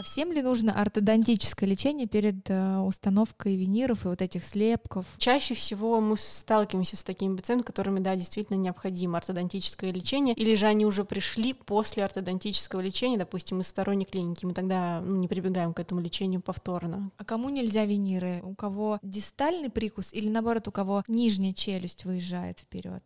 А 0.00 0.02
Всем 0.02 0.32
ли 0.32 0.40
нужно 0.40 0.80
ортодонтическое 0.80 1.68
лечение 1.68 2.06
перед 2.06 2.48
э, 2.48 2.78
установкой 2.78 3.56
виниров 3.56 4.06
и 4.06 4.08
вот 4.08 4.22
этих 4.22 4.46
слепков? 4.46 5.04
Чаще 5.18 5.52
всего 5.52 6.00
мы 6.00 6.16
сталкиваемся 6.16 6.96
с 6.96 7.04
такими 7.04 7.36
пациентами, 7.36 7.66
которыми, 7.66 8.00
да, 8.00 8.16
действительно 8.16 8.56
необходимо 8.56 9.18
ортодонтическое 9.18 9.92
лечение, 9.92 10.34
или 10.36 10.54
же 10.54 10.64
они 10.64 10.86
уже 10.86 11.04
пришли 11.04 11.52
после 11.52 12.02
ортодонтического 12.02 12.80
лечения, 12.80 13.18
допустим, 13.18 13.60
из 13.60 13.68
сторонней 13.68 14.06
клиники, 14.06 14.46
мы 14.46 14.54
тогда 14.54 15.02
ну, 15.02 15.16
не 15.16 15.28
прибегаем 15.28 15.74
к 15.74 15.80
этому 15.80 16.00
лечению 16.00 16.40
повторно. 16.40 17.10
А 17.18 17.24
кому 17.26 17.50
нельзя 17.50 17.84
виниры? 17.84 18.40
У 18.42 18.54
кого 18.54 19.00
дистальный 19.02 19.68
прикус 19.68 20.14
или 20.14 20.30
наоборот 20.30 20.66
у 20.66 20.72
кого 20.72 21.04
нижняя 21.08 21.52
челюсть 21.52 22.06
выезжает 22.06 22.60
вперед? 22.60 23.02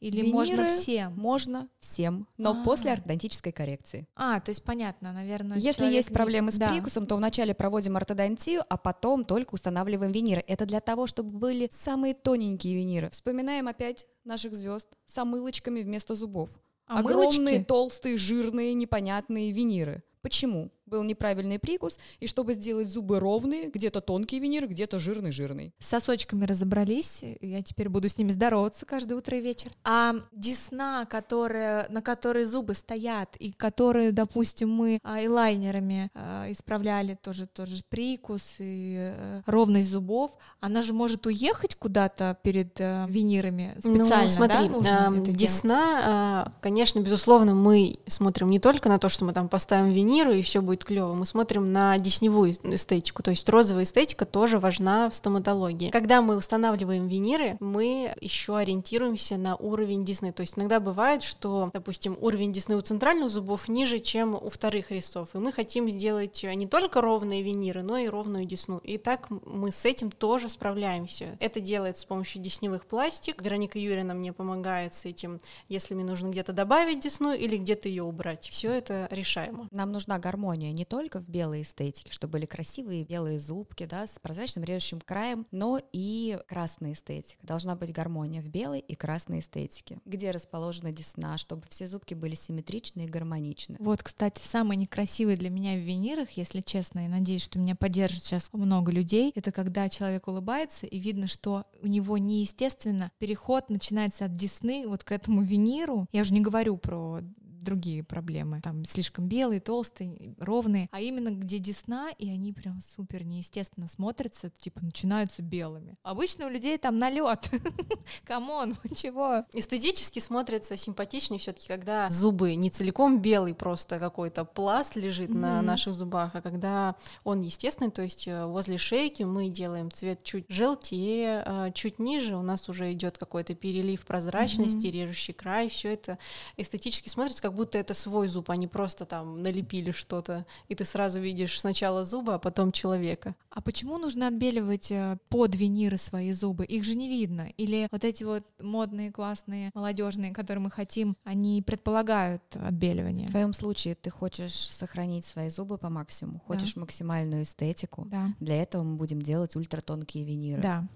Или 0.00 0.18
Виниры 0.20 0.32
можно 0.32 0.64
всем? 0.66 1.12
Можно 1.16 1.68
всем, 1.80 2.28
но 2.36 2.52
А. 2.52 2.64
после 2.64 2.92
ортодонтической 2.92 3.50
коррекции. 3.52 4.06
А, 4.14 4.38
то 4.40 4.50
есть 4.50 4.62
понятно, 4.62 5.12
наверное. 5.12 5.58
Если 5.58 5.86
есть 5.86 6.10
не- 6.10 6.14
проблемы 6.14 6.52
с 6.52 6.56
Да. 6.58 6.68
прикусом, 6.72 7.06
то 7.06 7.16
вначале 7.16 7.52
проводим 7.54 7.96
ортодонтию, 7.96 8.62
а 8.68 8.76
потом 8.76 9.24
только 9.24 9.54
устанавливаем 9.54 10.12
виниры. 10.12 10.44
Это 10.46 10.66
для 10.66 10.80
того, 10.80 11.06
чтобы 11.08 11.36
были 11.36 11.68
самые 11.72 12.14
тоненькие 12.14 12.76
виниры. 12.76 13.10
Вспоминаем 13.10 13.66
опять 13.66 14.06
наших 14.24 14.54
звезд 14.54 14.88
с 15.06 15.18
омылочками 15.18 15.80
вместо 15.82 16.14
зубов. 16.14 16.50
А 16.86 17.00
Огромные, 17.00 17.64
толстые, 17.64 18.16
жирные, 18.16 18.74
непонятные 18.74 19.52
виниры. 19.52 20.02
Почему? 20.28 20.70
Был 20.84 21.02
неправильный 21.02 21.58
прикус, 21.58 21.98
и 22.18 22.26
чтобы 22.26 22.54
сделать 22.54 22.90
зубы 22.90 23.20
ровные, 23.20 23.68
где-то 23.68 24.00
тонкий 24.00 24.40
винир, 24.40 24.66
где-то 24.66 24.98
жирный-жирный. 24.98 25.74
С 25.78 25.86
сосочками 25.86 26.44
разобрались, 26.44 27.22
я 27.40 27.62
теперь 27.62 27.88
буду 27.90 28.08
с 28.08 28.16
ними 28.16 28.30
здороваться 28.30 28.86
каждое 28.86 29.14
утро 29.14 29.36
и 29.38 29.42
вечер. 29.42 29.70
А 29.84 30.14
десна, 30.32 31.04
которая, 31.04 31.86
на 31.90 32.00
которой 32.00 32.44
зубы 32.44 32.74
стоят, 32.74 33.36
и 33.36 33.52
которую, 33.52 34.14
допустим, 34.14 34.70
мы 34.70 34.98
а, 35.02 35.22
элайнерами 35.22 36.10
а, 36.14 36.50
исправляли 36.50 37.18
тоже, 37.22 37.46
тоже 37.46 37.82
прикус 37.88 38.54
и 38.58 38.96
э, 39.14 39.42
ровность 39.46 39.90
зубов, 39.90 40.32
она 40.60 40.82
же 40.82 40.92
может 40.94 41.26
уехать 41.26 41.74
куда-то 41.74 42.38
перед 42.42 42.80
э, 42.80 43.06
винирами 43.08 43.74
специально, 43.78 44.22
ну, 44.22 44.28
смотри, 44.28 44.68
да, 44.68 44.68
нужно 44.68 45.10
делать? 45.12 45.36
десна, 45.36 46.00
а, 46.02 46.52
конечно, 46.62 47.00
безусловно, 47.00 47.54
мы 47.54 47.98
смотрим 48.06 48.48
не 48.48 48.58
только 48.58 48.88
на 48.88 48.98
то, 48.98 49.10
что 49.10 49.26
мы 49.26 49.34
там 49.34 49.48
поставим 49.50 49.92
виниры 50.18 50.38
и 50.38 50.42
все 50.42 50.60
будет 50.60 50.84
клево, 50.84 51.14
мы 51.14 51.26
смотрим 51.26 51.72
на 51.72 51.96
десневую 51.98 52.52
эстетику, 52.62 53.22
то 53.22 53.30
есть 53.30 53.48
розовая 53.48 53.84
эстетика 53.84 54.24
тоже 54.24 54.58
важна 54.58 55.08
в 55.10 55.14
стоматологии. 55.14 55.90
Когда 55.90 56.22
мы 56.22 56.36
устанавливаем 56.36 57.06
виниры, 57.08 57.56
мы 57.60 58.14
еще 58.20 58.56
ориентируемся 58.56 59.36
на 59.36 59.56
уровень 59.56 60.04
десны, 60.04 60.32
то 60.32 60.40
есть 60.40 60.58
иногда 60.58 60.80
бывает, 60.80 61.22
что, 61.22 61.70
допустим, 61.72 62.16
уровень 62.20 62.52
десны 62.52 62.76
у 62.76 62.80
центральных 62.80 63.30
зубов 63.30 63.68
ниже, 63.68 64.00
чем 64.00 64.34
у 64.34 64.48
вторых 64.48 64.90
резцов, 64.90 65.34
и 65.34 65.38
мы 65.38 65.52
хотим 65.52 65.88
сделать 65.88 66.42
не 66.42 66.66
только 66.66 67.00
ровные 67.00 67.42
виниры, 67.42 67.82
но 67.82 67.96
и 67.96 68.08
ровную 68.08 68.44
десну, 68.44 68.78
и 68.78 68.98
так 68.98 69.28
мы 69.30 69.70
с 69.70 69.84
этим 69.84 70.10
тоже 70.10 70.48
справляемся. 70.48 71.36
Это 71.40 71.60
делается 71.60 72.02
с 72.02 72.06
помощью 72.06 72.42
десневых 72.42 72.86
пластик. 72.86 73.40
Вероника 73.42 73.78
Юрьевна 73.78 74.14
мне 74.14 74.32
помогает 74.32 74.94
с 74.94 75.04
этим, 75.04 75.40
если 75.68 75.94
мне 75.94 76.04
нужно 76.04 76.28
где-то 76.28 76.52
добавить 76.52 77.00
десну 77.00 77.32
или 77.32 77.56
где-то 77.56 77.88
ее 77.88 78.02
убрать. 78.02 78.48
Все 78.48 78.72
это 78.72 79.06
решаемо. 79.10 79.68
Нам 79.70 79.92
нужна 79.98 80.18
гармония 80.20 80.70
не 80.70 80.84
только 80.84 81.18
в 81.18 81.28
белой 81.28 81.62
эстетике, 81.62 82.12
чтобы 82.12 82.34
были 82.34 82.46
красивые 82.46 83.04
белые 83.04 83.40
зубки, 83.40 83.84
да, 83.84 84.06
с 84.06 84.20
прозрачным 84.20 84.64
режущим 84.64 85.00
краем, 85.00 85.44
но 85.50 85.80
и 85.92 86.38
красная 86.46 86.92
эстетика. 86.92 87.44
Должна 87.44 87.74
быть 87.74 87.92
гармония 87.92 88.40
в 88.40 88.48
белой 88.48 88.78
и 88.78 88.94
красной 88.94 89.40
эстетике. 89.40 89.98
Где 90.04 90.30
расположена 90.30 90.92
десна, 90.92 91.36
чтобы 91.36 91.64
все 91.68 91.88
зубки 91.88 92.14
были 92.14 92.36
симметричны 92.36 93.06
и 93.06 93.08
гармоничны. 93.08 93.76
Вот, 93.80 94.04
кстати, 94.04 94.40
самый 94.40 94.76
некрасивый 94.76 95.36
для 95.36 95.50
меня 95.50 95.74
в 95.74 95.80
винирах, 95.80 96.30
если 96.30 96.60
честно, 96.60 97.04
и 97.04 97.08
надеюсь, 97.08 97.42
что 97.42 97.58
меня 97.58 97.74
поддержит 97.74 98.22
сейчас 98.22 98.52
много 98.52 98.92
людей, 98.92 99.32
это 99.34 99.50
когда 99.50 99.88
человек 99.88 100.28
улыбается, 100.28 100.86
и 100.86 100.98
видно, 101.00 101.26
что 101.26 101.64
у 101.82 101.88
него 101.88 102.18
неестественно 102.18 103.10
переход 103.18 103.68
начинается 103.68 104.26
от 104.26 104.36
десны 104.36 104.86
вот 104.86 105.02
к 105.02 105.10
этому 105.10 105.42
виниру. 105.42 106.06
Я 106.12 106.20
уже 106.20 106.34
не 106.34 106.40
говорю 106.40 106.76
про 106.76 107.20
другие 107.62 108.02
проблемы, 108.02 108.60
там 108.60 108.84
слишком 108.84 109.28
белые, 109.28 109.60
толстые, 109.60 110.34
ровные, 110.38 110.88
а 110.92 111.00
именно 111.00 111.30
где 111.30 111.58
десна, 111.58 112.10
и 112.18 112.28
они 112.28 112.52
прям 112.52 112.80
супер 112.80 113.24
неестественно 113.24 113.88
смотрятся, 113.88 114.50
типа 114.50 114.80
начинаются 114.82 115.42
белыми. 115.42 115.96
Обычно 116.02 116.46
у 116.46 116.50
людей 116.50 116.78
там 116.78 116.98
налет. 116.98 117.50
Come 118.24 118.54
on, 118.54 118.76
чего? 118.96 119.44
Эстетически 119.52 120.18
смотрится 120.18 120.76
симпатичнее 120.76 121.38
все-таки, 121.38 121.68
когда 121.68 122.08
зубы 122.10 122.54
не 122.54 122.70
целиком 122.70 123.20
белый, 123.20 123.54
просто 123.54 123.98
какой-то 123.98 124.44
пласт 124.44 124.96
лежит 124.96 125.30
на 125.30 125.62
наших 125.62 125.94
зубах, 125.94 126.34
а 126.34 126.42
когда 126.42 126.96
он 127.24 127.40
естественный, 127.40 127.90
то 127.90 128.02
есть 128.02 128.26
э, 128.26 128.46
возле 128.46 128.78
шейки 128.78 129.22
мы 129.22 129.48
делаем 129.48 129.90
цвет 129.90 130.22
чуть 130.22 130.46
желтее, 130.48 131.42
а 131.44 131.70
чуть 131.70 131.98
ниже 131.98 132.36
у 132.36 132.42
нас 132.42 132.68
уже 132.68 132.92
идет 132.92 133.18
какой-то 133.18 133.54
перелив 133.54 134.04
прозрачности, 134.06 134.86
режущий 134.86 135.34
край, 135.34 135.68
все 135.68 135.92
это 135.92 136.18
эстетически 136.56 137.08
смотрится, 137.08 137.42
как 137.42 137.54
будто 137.58 137.76
это 137.76 137.92
свой 137.94 138.28
зуб, 138.28 138.50
а 138.50 138.56
не 138.56 138.68
просто 138.68 139.04
там 139.04 139.42
налепили 139.42 139.90
что-то, 139.90 140.46
и 140.68 140.74
ты 140.74 140.84
сразу 140.84 141.20
видишь 141.20 141.60
сначала 141.60 142.04
зуба, 142.04 142.36
а 142.36 142.38
потом 142.38 142.70
человека. 142.72 143.34
А 143.50 143.60
почему 143.60 143.98
нужно 143.98 144.28
отбеливать 144.28 144.92
э, 144.92 145.18
под 145.28 145.56
виниры 145.56 145.98
свои 145.98 146.32
зубы? 146.32 146.64
Их 146.64 146.84
же 146.84 146.94
не 146.94 147.08
видно. 147.08 147.48
Или 147.56 147.88
вот 147.90 148.04
эти 148.04 148.22
вот 148.22 148.44
модные, 148.60 149.10
классные, 149.10 149.70
молодежные, 149.74 150.32
которые 150.32 150.62
мы 150.62 150.70
хотим, 150.70 151.16
они 151.24 151.60
предполагают 151.62 152.42
отбеливание? 152.54 153.26
В 153.26 153.32
твоем 153.32 153.52
случае 153.52 153.96
ты 153.96 154.10
хочешь 154.10 154.54
сохранить 154.54 155.24
свои 155.24 155.50
зубы 155.50 155.78
по 155.78 155.88
максимуму, 155.88 156.40
хочешь 156.46 156.76
максимальную 156.76 157.42
эстетику. 157.42 158.06
Да, 158.10 158.28
Для 158.38 158.62
этого 158.62 158.84
мы 158.84 158.96
будем 158.96 159.20
делать 159.20 159.56
ультратонкие 159.56 160.24
виниры. 160.24 160.62
да. 160.62 160.86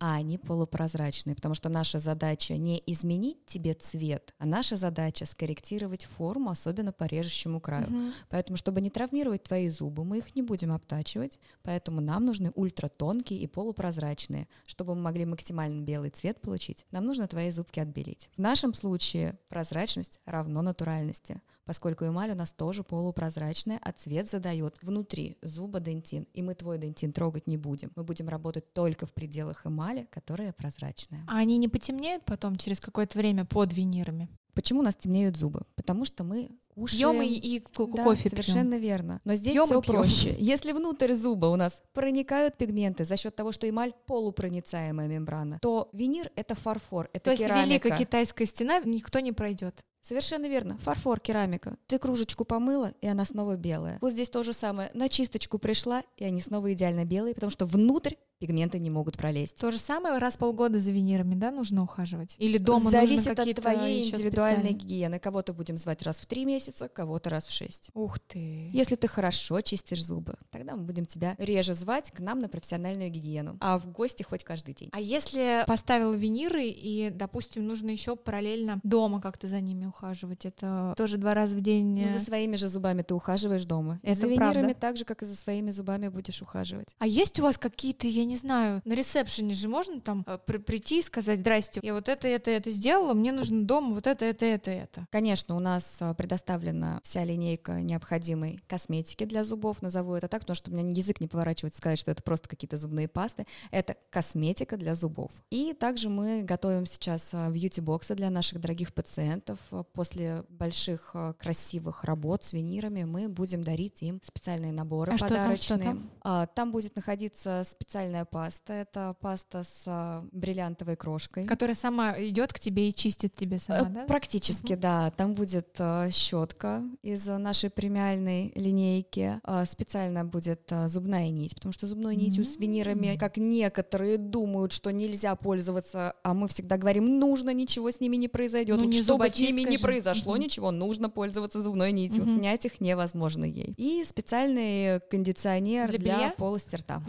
А 0.00 0.14
они 0.14 0.38
полупрозрачные, 0.38 1.36
потому 1.36 1.54
что 1.54 1.68
наша 1.68 1.98
задача 1.98 2.56
не 2.56 2.82
изменить 2.86 3.44
тебе 3.44 3.74
цвет, 3.74 4.34
а 4.38 4.46
наша 4.46 4.76
задача 4.76 5.26
скорректировать 5.26 6.06
форму, 6.06 6.50
особенно 6.50 6.90
по 6.90 7.04
режущему 7.04 7.60
краю. 7.60 7.90
Мгм. 7.90 8.12
Поэтому, 8.30 8.56
чтобы 8.56 8.80
не 8.80 8.88
травмировать 8.88 9.42
твои 9.42 9.68
зубы, 9.68 10.04
мы 10.04 10.18
их 10.18 10.34
не 10.34 10.42
будем 10.42 10.72
обтачивать, 10.72 11.38
поэтому 11.62 12.00
нам 12.00 12.24
нужны 12.24 12.50
ультратонкие 12.54 13.40
и 13.40 13.46
полупрозрачные. 13.46 14.48
Чтобы 14.66 14.94
мы 14.94 15.02
могли 15.02 15.26
максимально 15.26 15.82
белый 15.82 16.10
цвет 16.10 16.40
получить, 16.40 16.86
нам 16.90 17.04
нужно 17.04 17.28
твои 17.28 17.50
зубки 17.50 17.78
отбелить. 17.78 18.30
В 18.36 18.40
нашем 18.40 18.72
случае 18.72 19.38
прозрачность 19.50 20.18
равно 20.24 20.62
натуральности, 20.62 21.42
поскольку 21.64 22.06
эмаль 22.06 22.30
у 22.30 22.34
нас 22.34 22.52
тоже 22.52 22.82
полупрозрачная, 22.82 23.78
а 23.82 23.92
цвет 23.92 24.30
задает 24.30 24.76
внутри 24.82 25.38
зуба 25.42 25.80
дентин, 25.80 26.26
и 26.32 26.42
мы 26.42 26.54
твой 26.54 26.78
дентин 26.78 27.12
трогать 27.12 27.46
не 27.46 27.56
будем. 27.56 27.92
Мы 27.96 28.04
будем 28.04 28.28
работать 28.28 28.72
только 28.72 29.06
в 29.06 29.12
пределах 29.12 29.66
эмали, 29.66 30.06
которая 30.10 30.52
прозрачная. 30.52 31.24
А 31.28 31.38
они 31.38 31.58
не 31.58 31.68
потемнеют 31.68 32.24
потом 32.24 32.56
через 32.56 32.80
какое-то 32.80 33.18
время 33.18 33.44
под 33.44 33.72
винирами? 33.72 34.28
Почему 34.54 34.80
у 34.80 34.82
нас 34.82 34.96
темнеют 34.96 35.36
зубы? 35.36 35.62
Потому 35.76 36.04
что 36.04 36.24
мы 36.24 36.50
кушаем... 36.74 37.12
Пьем 37.12 37.22
и, 37.22 37.28
и 37.28 37.60
Да, 37.60 38.04
кофе 38.04 38.22
пьем. 38.22 38.30
совершенно 38.30 38.78
верно. 38.78 39.20
Но 39.24 39.34
здесь 39.36 39.52
Пьем 39.52 39.66
все 39.66 39.80
пьем. 39.80 39.94
проще. 39.94 40.36
Если 40.38 40.72
внутрь 40.72 41.12
зуба 41.12 41.46
у 41.46 41.56
нас 41.56 41.82
проникают 41.92 42.56
пигменты 42.58 43.04
за 43.04 43.16
счет 43.16 43.34
того, 43.36 43.52
что 43.52 43.68
эмаль 43.68 43.92
полупроницаемая 44.06 45.06
мембрана, 45.06 45.58
то 45.62 45.88
винир 45.92 46.30
это 46.34 46.54
фарфор, 46.54 47.08
это 47.12 47.26
То 47.26 47.30
есть 47.30 47.44
керамика. 47.44 47.68
Великая 47.68 47.96
Китайская 47.98 48.46
стена 48.46 48.80
никто 48.80 49.20
не 49.20 49.32
пройдет. 49.32 49.80
Совершенно 50.02 50.46
верно. 50.46 50.78
Фарфор, 50.78 51.20
керамика. 51.20 51.76
Ты 51.86 51.98
кружечку 51.98 52.44
помыла, 52.44 52.94
и 53.00 53.06
она 53.06 53.24
снова 53.24 53.56
белая. 53.56 53.98
Вот 54.00 54.12
здесь 54.12 54.30
то 54.30 54.42
же 54.42 54.52
самое. 54.52 54.90
На 54.94 55.08
чисточку 55.08 55.58
пришла, 55.58 56.02
и 56.16 56.24
они 56.24 56.40
снова 56.40 56.72
идеально 56.72 57.04
белые, 57.04 57.34
потому 57.34 57.50
что 57.50 57.66
внутрь 57.66 58.14
пигменты 58.40 58.78
не 58.78 58.88
могут 58.88 59.18
пролезть. 59.18 59.56
То 59.56 59.70
же 59.70 59.78
самое 59.78 60.18
раз 60.18 60.34
в 60.34 60.38
полгода 60.38 60.80
за 60.80 60.90
винирами, 60.90 61.34
да, 61.34 61.50
нужно 61.50 61.82
ухаживать? 61.82 62.36
Или 62.38 62.56
дома 62.56 62.90
Зависит 62.90 63.16
нужно 63.16 63.32
от 63.32 63.36
какие-то 63.36 63.60
твоей 63.62 64.02
ещё 64.02 64.16
индивидуальной 64.16 64.72
гигиены. 64.72 65.18
Кого-то 65.18 65.52
будем 65.52 65.76
звать 65.76 66.02
раз 66.02 66.16
в 66.16 66.26
три 66.26 66.46
месяца, 66.46 66.88
кого-то 66.88 67.28
раз 67.28 67.46
в 67.46 67.52
шесть. 67.52 67.90
Ух 67.92 68.18
ты. 68.18 68.70
Если 68.72 68.96
ты 68.96 69.08
хорошо 69.08 69.60
чистишь 69.60 70.02
зубы, 70.02 70.36
тогда 70.50 70.74
мы 70.74 70.84
будем 70.84 71.04
тебя 71.04 71.34
реже 71.38 71.74
звать 71.74 72.10
к 72.10 72.20
нам 72.20 72.38
на 72.38 72.48
профессиональную 72.48 73.10
гигиену, 73.10 73.58
а 73.60 73.78
в 73.78 73.92
гости 73.92 74.22
хоть 74.22 74.42
каждый 74.42 74.72
день. 74.72 74.88
А 74.92 75.00
если 75.00 75.62
поставила 75.66 76.14
виниры 76.14 76.64
и, 76.64 77.10
допустим, 77.10 77.66
нужно 77.66 77.90
еще 77.90 78.16
параллельно 78.16 78.80
дома 78.82 79.20
как-то 79.20 79.48
за 79.48 79.60
ними 79.60 79.84
ухаживать, 79.84 80.46
это 80.46 80.94
тоже 80.96 81.18
два 81.18 81.34
раза 81.34 81.56
в 81.56 81.60
день? 81.60 82.00
Ну, 82.00 82.06
э, 82.06 82.08
за 82.08 82.18
своими 82.18 82.56
же 82.56 82.68
зубами 82.68 83.02
ты 83.02 83.12
ухаживаешь 83.12 83.66
дома. 83.66 84.00
Это 84.02 84.20
за 84.20 84.26
винирами 84.28 84.52
правда. 84.52 84.74
так 84.74 84.96
же, 84.96 85.04
как 85.04 85.22
и 85.22 85.26
за 85.26 85.36
своими 85.36 85.70
зубами 85.72 86.08
будешь 86.08 86.40
ухаживать. 86.40 86.96
А 86.98 87.06
есть 87.06 87.38
у 87.38 87.42
вас 87.42 87.58
какие-то, 87.58 88.06
я 88.06 88.29
не 88.30 88.36
знаю, 88.36 88.80
на 88.84 88.92
ресепшене 88.94 89.54
же 89.54 89.68
можно 89.68 90.00
там 90.00 90.24
э, 90.26 90.38
при- 90.46 90.58
прийти 90.58 91.00
и 91.00 91.02
сказать, 91.02 91.40
здрасте, 91.40 91.80
я 91.82 91.92
вот 91.94 92.08
это, 92.08 92.28
это, 92.28 92.50
это 92.50 92.70
сделала, 92.70 93.12
мне 93.12 93.32
нужно 93.32 93.64
дома 93.64 93.92
вот 93.94 94.06
это, 94.06 94.24
это, 94.24 94.44
это, 94.46 94.70
это. 94.70 95.04
Конечно, 95.10 95.56
у 95.56 95.58
нас 95.58 95.96
а, 96.00 96.14
предоставлена 96.14 97.00
вся 97.02 97.24
линейка 97.24 97.80
необходимой 97.82 98.60
косметики 98.68 99.24
для 99.24 99.42
зубов, 99.44 99.82
назову 99.82 100.14
это 100.14 100.28
так, 100.28 100.42
потому 100.42 100.54
что 100.54 100.70
у 100.70 100.74
меня 100.74 100.88
язык 100.90 101.20
не 101.20 101.26
поворачивается 101.28 101.78
сказать, 101.78 101.98
что 101.98 102.10
это 102.12 102.22
просто 102.22 102.48
какие-то 102.48 102.76
зубные 102.78 103.08
пасты. 103.08 103.46
Это 103.70 103.96
косметика 104.10 104.76
для 104.76 104.94
зубов. 104.94 105.32
И 105.50 105.72
также 105.72 106.08
мы 106.08 106.42
готовим 106.42 106.86
сейчас 106.86 107.30
а, 107.32 107.50
бьюти-боксы 107.50 108.14
для 108.14 108.30
наших 108.30 108.60
дорогих 108.60 108.94
пациентов. 108.94 109.58
После 109.92 110.44
больших 110.48 111.14
красивых 111.38 112.04
работ 112.04 112.44
с 112.44 112.52
винирами 112.52 113.04
мы 113.04 113.28
будем 113.28 113.64
дарить 113.64 114.02
им 114.02 114.20
специальные 114.24 114.72
наборы 114.72 115.12
А 115.12 115.18
что 115.18 115.28
там, 115.28 115.56
что 115.56 115.74
подарочные. 115.74 115.78
там? 115.82 116.10
А, 116.22 116.46
Там 116.46 116.70
будет 116.72 116.94
находиться 116.96 117.64
специальная 117.68 118.19
паста. 118.24 118.72
Это 118.72 119.16
паста 119.20 119.64
с 119.64 119.82
а, 119.86 120.24
бриллиантовой 120.32 120.96
крошкой. 120.96 121.46
Которая 121.46 121.74
сама 121.74 122.14
идет 122.18 122.52
к 122.52 122.58
тебе 122.58 122.88
и 122.88 122.94
чистит 122.94 123.34
тебе 123.34 123.58
Э, 123.68 123.78
сама, 123.78 123.88
да? 123.88 124.04
Практически, 124.04 124.74
да. 124.74 125.10
Там 125.10 125.34
будет 125.34 125.78
щетка 126.10 126.82
из 127.02 127.28
э, 127.28 127.38
нашей 127.38 127.70
премиальной 127.70 128.52
линейки. 128.54 129.40
А, 129.44 129.64
Специально 129.64 130.24
будет 130.24 130.70
а, 130.70 130.88
зубная 130.88 131.30
нить, 131.30 131.54
потому 131.54 131.72
что 131.72 131.86
зубной 131.86 132.16
нитью 132.16 132.44
с 132.44 132.56
винирами, 132.56 133.16
как 133.16 133.36
некоторые 133.36 134.18
думают, 134.18 134.72
что 134.72 134.90
нельзя 134.90 135.34
пользоваться, 135.36 136.14
а 136.22 136.34
мы 136.34 136.48
всегда 136.48 136.76
говорим, 136.76 137.18
нужно, 137.18 137.50
ничего 137.50 137.90
с 137.90 138.00
ними 138.00 138.16
не 138.16 138.28
произойдет. 138.28 138.76
Ну, 138.76 138.84
Вот 138.84 138.92
не 138.92 139.02
чтобы 139.02 139.28
с 139.28 139.38
ними 139.38 139.62
не 139.62 139.78
произошло 139.78 140.36
ничего, 140.36 140.70
нужно 140.70 141.10
пользоваться 141.10 141.62
зубной 141.62 141.92
нитью. 141.92 142.26
Снять 142.26 142.64
их 142.64 142.80
невозможно 142.80 143.44
ей. 143.44 143.74
И 143.76 144.04
специальный 144.04 145.00
кондиционер 145.10 145.98
Для 145.98 146.30
полости 146.36 146.76
рта. 146.76 147.02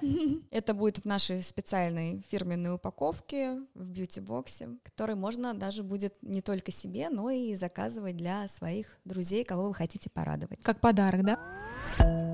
Это 0.50 0.74
будет 0.74 0.98
в 0.98 1.04
нашей 1.04 1.42
специальной 1.42 2.22
фирменной 2.28 2.74
упаковке 2.74 3.60
в 3.74 3.90
бьюти-боксе, 3.90 4.70
который 4.82 5.14
можно 5.14 5.54
даже 5.54 5.82
будет 5.82 6.16
не 6.22 6.40
только 6.42 6.72
себе, 6.72 7.10
но 7.10 7.30
и 7.30 7.54
заказывать 7.54 8.16
для 8.16 8.48
своих 8.48 8.98
друзей, 9.04 9.44
кого 9.44 9.68
вы 9.68 9.74
хотите 9.74 10.10
порадовать. 10.10 10.62
Как 10.62 10.80
подарок, 10.80 11.24
да? 11.24 12.27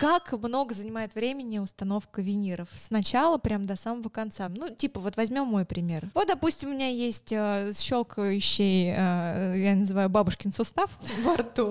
Как 0.00 0.32
много 0.32 0.74
занимает 0.74 1.14
времени 1.14 1.58
установка 1.58 2.22
виниров? 2.22 2.68
Сначала 2.74 3.36
прям 3.36 3.66
до 3.66 3.76
самого 3.76 4.08
конца. 4.08 4.48
Ну, 4.48 4.70
типа, 4.70 4.98
вот 4.98 5.18
возьмем 5.18 5.44
мой 5.44 5.66
пример. 5.66 6.08
Вот, 6.14 6.26
допустим, 6.26 6.70
у 6.70 6.72
меня 6.72 6.88
есть 6.88 7.30
э, 7.32 7.70
щелкающий, 7.78 8.94
э, 8.96 9.58
я 9.58 9.74
называю 9.74 10.08
бабушкин 10.08 10.54
сустав 10.54 10.90
во 11.22 11.36
рту. 11.36 11.68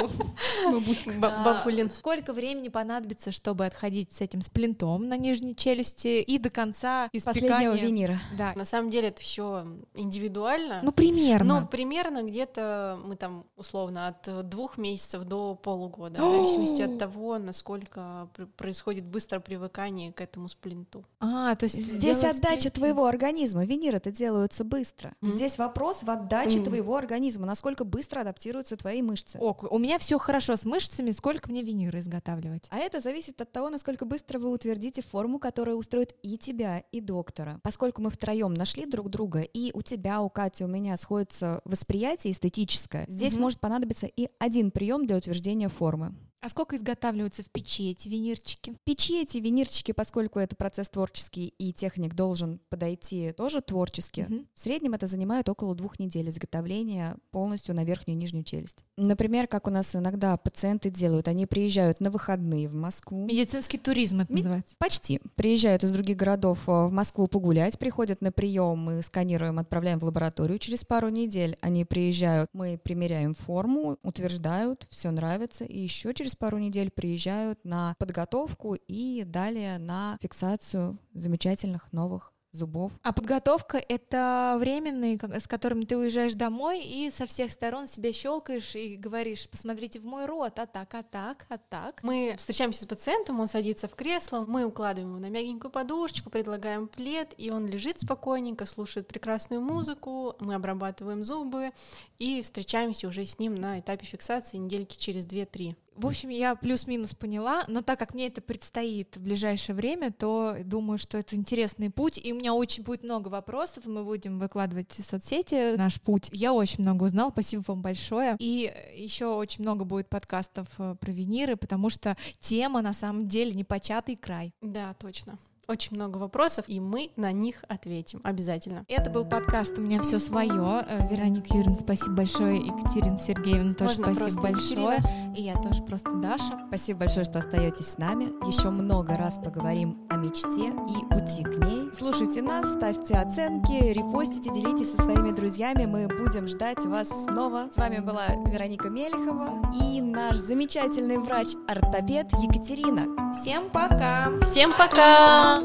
Ба- 1.18 1.42
Бабулин. 1.44 1.90
Сколько 1.90 2.32
времени 2.34 2.70
понадобится, 2.70 3.32
чтобы 3.32 3.66
отходить 3.66 4.14
с 4.14 4.22
этим 4.22 4.44
сплинтом 4.44 5.08
на 5.08 5.18
нижней 5.18 5.56
челюсти 5.56 6.22
и 6.22 6.38
до 6.38 6.52
конца 6.52 7.10
Последнего 7.12 7.48
испекания? 7.48 7.82
винира. 7.82 8.20
Да. 8.38 8.54
На 8.56 8.66
самом 8.66 8.92
деле 8.92 9.08
это 9.08 9.24
все 9.24 9.66
индивидуально. 9.96 10.82
Ну, 10.84 10.92
примерно. 10.92 11.62
Ну, 11.62 11.68
примерно 11.68 12.22
где-то 12.22 13.00
мы 13.04 13.16
там 13.16 13.46
условно 13.58 14.08
от 14.10 14.48
двух 14.48 14.78
месяцев 14.78 15.24
до 15.24 15.56
полугода, 15.56 16.24
в 16.24 16.32
зависимости 16.32 16.84
от 16.84 17.00
того, 17.00 17.40
насколько 17.40 18.19
происходит 18.58 19.06
быстро 19.06 19.40
привыкание 19.40 20.12
к 20.14 20.22
этому 20.22 20.50
сплинту. 20.50 21.06
а, 21.20 21.56
то 21.56 21.66
есть 21.66 21.78
Здесь 21.78 22.18
отдача 22.24 22.40
сплинты. 22.60 22.72
твоего 22.72 23.06
организма. 23.06 23.66
Виниры-то 23.66 24.12
делаются 24.12 24.64
быстро. 24.64 25.14
Мгм. 25.22 25.36
Здесь 25.36 25.58
вопрос 25.58 26.04
в 26.04 26.10
отдаче 26.10 26.58
Мгм. 26.60 26.66
твоего 26.66 26.96
организма, 26.98 27.46
насколько 27.46 27.84
быстро 27.84 28.22
адаптируются 28.22 28.76
твои 28.78 29.02
мышцы. 29.02 29.38
Ок, 29.40 29.64
у 29.72 29.78
меня 29.78 29.98
все 30.00 30.18
хорошо 30.18 30.56
с 30.56 30.66
мышцами, 30.66 31.12
сколько 31.12 31.50
мне 31.50 31.62
виниры 31.64 32.00
изготавливать? 32.00 32.68
А 32.70 32.78
это 32.78 33.00
зависит 33.00 33.40
от 33.42 33.52
того, 33.52 33.70
насколько 33.70 34.06
быстро 34.06 34.40
вы 34.40 34.50
утвердите 34.52 35.02
форму, 35.02 35.40
которая 35.40 35.76
устроит 35.76 36.16
и 36.24 36.38
тебя, 36.38 36.84
и 36.92 37.02
доктора. 37.02 37.60
Поскольку 37.64 38.02
мы 38.02 38.10
втроем 38.10 38.54
нашли 38.54 38.86
друг 38.86 39.10
друга, 39.10 39.42
и 39.42 39.72
у 39.74 39.82
тебя, 39.82 40.22
у 40.22 40.30
Кати, 40.30 40.64
у 40.64 40.68
меня 40.68 40.96
сходится 40.98 41.62
восприятие 41.66 42.34
эстетическое, 42.34 43.06
здесь 43.08 43.34
Мгм. 43.34 43.42
может 43.44 43.60
понадобиться 43.60 44.06
и 44.08 44.30
один 44.40 44.72
прием 44.72 45.06
для 45.06 45.18
утверждения 45.18 45.70
формы. 45.70 46.14
А 46.42 46.48
сколько 46.48 46.78
изготавливаются 46.78 47.44
в 47.44 47.48
печи 47.48 47.92
эти 47.92 48.08
винирчики? 48.08 48.74
Печи 48.86 49.22
эти 49.22 49.40
винирчики, 49.40 49.92
поскольку 49.92 50.40
это 50.40 50.56
процесс 50.56 50.88
творческий, 50.90 51.54
и 51.58 51.74
техник 51.74 52.14
должен 52.16 52.62
подойти 52.70 53.34
тоже 53.34 53.60
творчески, 53.62 54.22
Мгм. 54.22 54.48
в 54.54 54.60
среднем 54.60 54.94
это 54.94 55.06
занимает 55.08 55.50
около 55.50 55.76
двух 55.76 56.00
недель 56.00 56.30
изготовления 56.30 57.18
полностью 57.32 57.76
на 57.76 57.84
верхнюю 57.84 58.18
и 58.18 58.22
нижнюю 58.22 58.46
челюсть. 58.46 58.86
Например, 58.96 59.48
как 59.48 59.68
у 59.68 59.70
нас 59.70 59.94
иногда 59.96 60.38
пациенты 60.38 60.90
делают, 60.90 61.28
они 61.28 61.46
приезжают 61.46 62.00
на 62.00 62.10
выходные 62.10 62.70
в 62.70 62.74
Москву. 62.74 63.26
Медицинский 63.26 63.78
туризм 63.78 64.22
это 64.22 64.32
Ми- 64.32 64.38
называется. 64.42 64.76
Почти. 64.78 65.20
Приезжают 65.36 65.84
из 65.84 65.92
других 65.92 66.16
городов 66.16 66.70
э, 66.70 66.72
в 66.86 66.92
Москву 66.92 67.28
погулять, 67.28 67.78
приходят 67.78 68.22
на 68.22 68.32
прием, 68.32 68.80
мы 68.80 69.02
сканируем, 69.04 69.60
отправляем 69.60 70.00
в 70.00 70.06
лабораторию. 70.06 70.58
Через 70.58 70.86
пару 70.86 71.10
недель 71.10 71.58
они 71.60 71.84
приезжают, 71.84 72.50
мы 72.54 72.78
примеряем 72.82 73.34
форму, 73.34 73.98
утверждают, 74.04 74.88
все 74.90 75.12
нравится, 75.12 75.66
и 75.66 75.78
еще 75.78 76.14
через 76.14 76.29
пару 76.36 76.58
недель 76.58 76.92
приезжают 76.92 77.64
на 77.64 77.96
подготовку 78.00 78.76
и 78.76 79.24
далее 79.24 79.78
на 79.78 80.18
фиксацию 80.22 81.00
замечательных 81.14 81.92
новых 81.94 82.34
зубов. 82.52 82.94
А 83.04 83.14
подготовка— 83.14 83.78
это 83.90 84.58
временные, 84.60 85.20
с 85.40 85.48
которыми 85.48 85.86
ты 85.86 85.98
уезжаешь 85.98 86.34
домой 86.34 86.84
и 86.84 87.12
со 87.12 87.28
всех 87.28 87.52
сторон 87.52 87.88
себя 87.88 88.12
щелкаешь 88.12 88.76
и 88.76 88.96
говоришь, 88.96 89.48
посмотрите 89.50 90.00
в 90.00 90.06
мой 90.06 90.26
рот, 90.26 90.58
а 90.60 90.66
так, 90.66 90.94
а 90.96 91.04
так, 91.04 91.46
а 91.50 91.58
так. 91.58 92.02
Мы 92.04 92.36
встречаемся 92.38 92.84
с 92.84 92.88
пациентом, 92.88 93.40
он 93.40 93.48
садится 93.48 93.88
в 93.88 93.96
кресло, 93.96 94.46
мы 94.48 94.66
укладываем 94.66 95.16
его 95.16 95.20
на 95.20 95.30
мягенькую 95.30 95.72
подушечку, 95.72 96.30
предлагаем 96.30 96.88
плед, 96.88 97.34
и 97.38 97.52
он 97.52 97.68
лежит 97.68 98.00
спокойненько, 98.00 98.66
слушает 98.66 99.08
прекрасную 99.08 99.62
музыку, 99.62 100.36
мы 100.40 100.56
обрабатываем 100.56 101.24
зубы 101.24 101.72
и 102.18 102.42
встречаемся 102.42 103.08
уже 103.08 103.26
с 103.26 103.40
ним 103.40 103.56
на 103.56 103.80
этапе 103.80 104.06
фиксации 104.06 104.58
недельки 104.58 104.98
через 104.98 105.26
2-3. 105.28 105.76
В 105.96 106.08
общем, 106.08 106.30
я 106.30 106.56
плюс-минус 106.56 107.14
поняла, 107.14 107.66
но 107.68 107.82
так 107.82 108.00
как 108.00 108.14
мне 108.14 108.28
это 108.28 108.42
предстоит 108.42 109.18
в 109.18 109.22
ближайшее 109.22 109.76
время, 109.76 110.12
то 110.12 110.56
думаю, 110.64 110.98
что 110.98 111.18
это 111.18 111.36
интересный 111.36 111.90
путь, 111.90 112.20
и 112.24 112.32
у 112.32 112.38
меня 112.38 112.54
очень 112.54 112.84
будет 112.84 113.04
много 113.04 113.28
вопросов, 113.28 113.86
мы 113.86 114.04
будем 114.04 114.40
выкладывать 114.40 114.92
в 114.92 115.04
соцсети 115.04 115.76
наш 115.76 116.00
путь. 116.00 116.30
Я 116.32 116.54
очень 116.54 116.84
много 116.84 117.04
узнала, 117.04 117.32
спасибо 117.32 117.64
вам 117.68 117.82
большое. 117.82 118.36
И 118.40 118.72
еще 118.96 119.28
очень 119.28 119.64
много 119.64 119.86
будет 119.86 120.10
подкастов 120.10 120.68
э, 120.78 120.96
про 121.00 121.12
виниры, 121.12 121.56
потому 121.56 121.90
что 121.90 122.16
тема 122.40 122.82
на 122.82 122.94
самом 122.94 123.28
деле 123.28 123.54
непочатый 123.54 124.16
край. 124.16 124.54
Да, 124.62 124.94
точно. 124.94 125.38
Очень 125.70 125.98
много 125.98 126.18
вопросов, 126.18 126.66
и 126.68 126.80
мы 126.80 127.12
на 127.16 127.32
них 127.32 127.64
ответим 127.68 128.22
обязательно. 128.24 128.86
Это 128.88 129.12
был 129.12 129.24
подкаст 129.24 129.78
«У 129.78 129.82
меня 129.82 130.02
все 130.02 130.18
свое». 130.18 130.84
Вероника 131.12 131.56
Юрьевна, 131.56 131.76
спасибо 131.76 132.16
большое. 132.16 132.58
Екатерина 132.58 133.20
Сергеевна, 133.20 133.76
тоже 133.76 134.02
Можно 134.02 134.16
спасибо 134.16 134.42
большое. 134.42 134.98
И 135.38 135.44
я 135.44 135.54
тоже 135.62 135.84
просто 135.84 136.12
Даша. 136.16 136.58
Спасибо 136.70 137.02
большое, 137.02 137.24
что 137.24 137.38
остаетесь 137.38 137.86
с 137.86 137.98
нами. 138.00 138.26
Еще 138.48 138.72
много 138.72 139.16
раз 139.16 139.36
поговорим 139.36 140.00
о 140.10 140.16
мечте 140.16 140.70
и 140.70 141.14
пути 141.14 141.44
к 141.44 141.64
ней. 141.64 141.79
Слушайте 141.94 142.42
нас, 142.42 142.74
ставьте 142.74 143.16
оценки, 143.16 143.92
репостите, 143.94 144.52
делитесь 144.52 144.92
со 144.96 145.02
своими 145.02 145.32
друзьями. 145.32 145.86
Мы 145.86 146.08
будем 146.08 146.48
ждать 146.48 146.86
вас 146.86 147.08
снова. 147.08 147.70
С 147.74 147.78
вами 147.78 148.00
была 148.00 148.28
Вероника 148.46 148.90
Мелехова 148.90 149.62
и 149.82 150.02
наш 150.02 150.38
замечательный 150.38 151.18
врач-ортопед 151.18 152.32
Екатерина. 152.34 153.34
Всем 153.34 153.70
пока! 153.70 154.30
Всем 154.42 154.72
пока! 154.78 155.60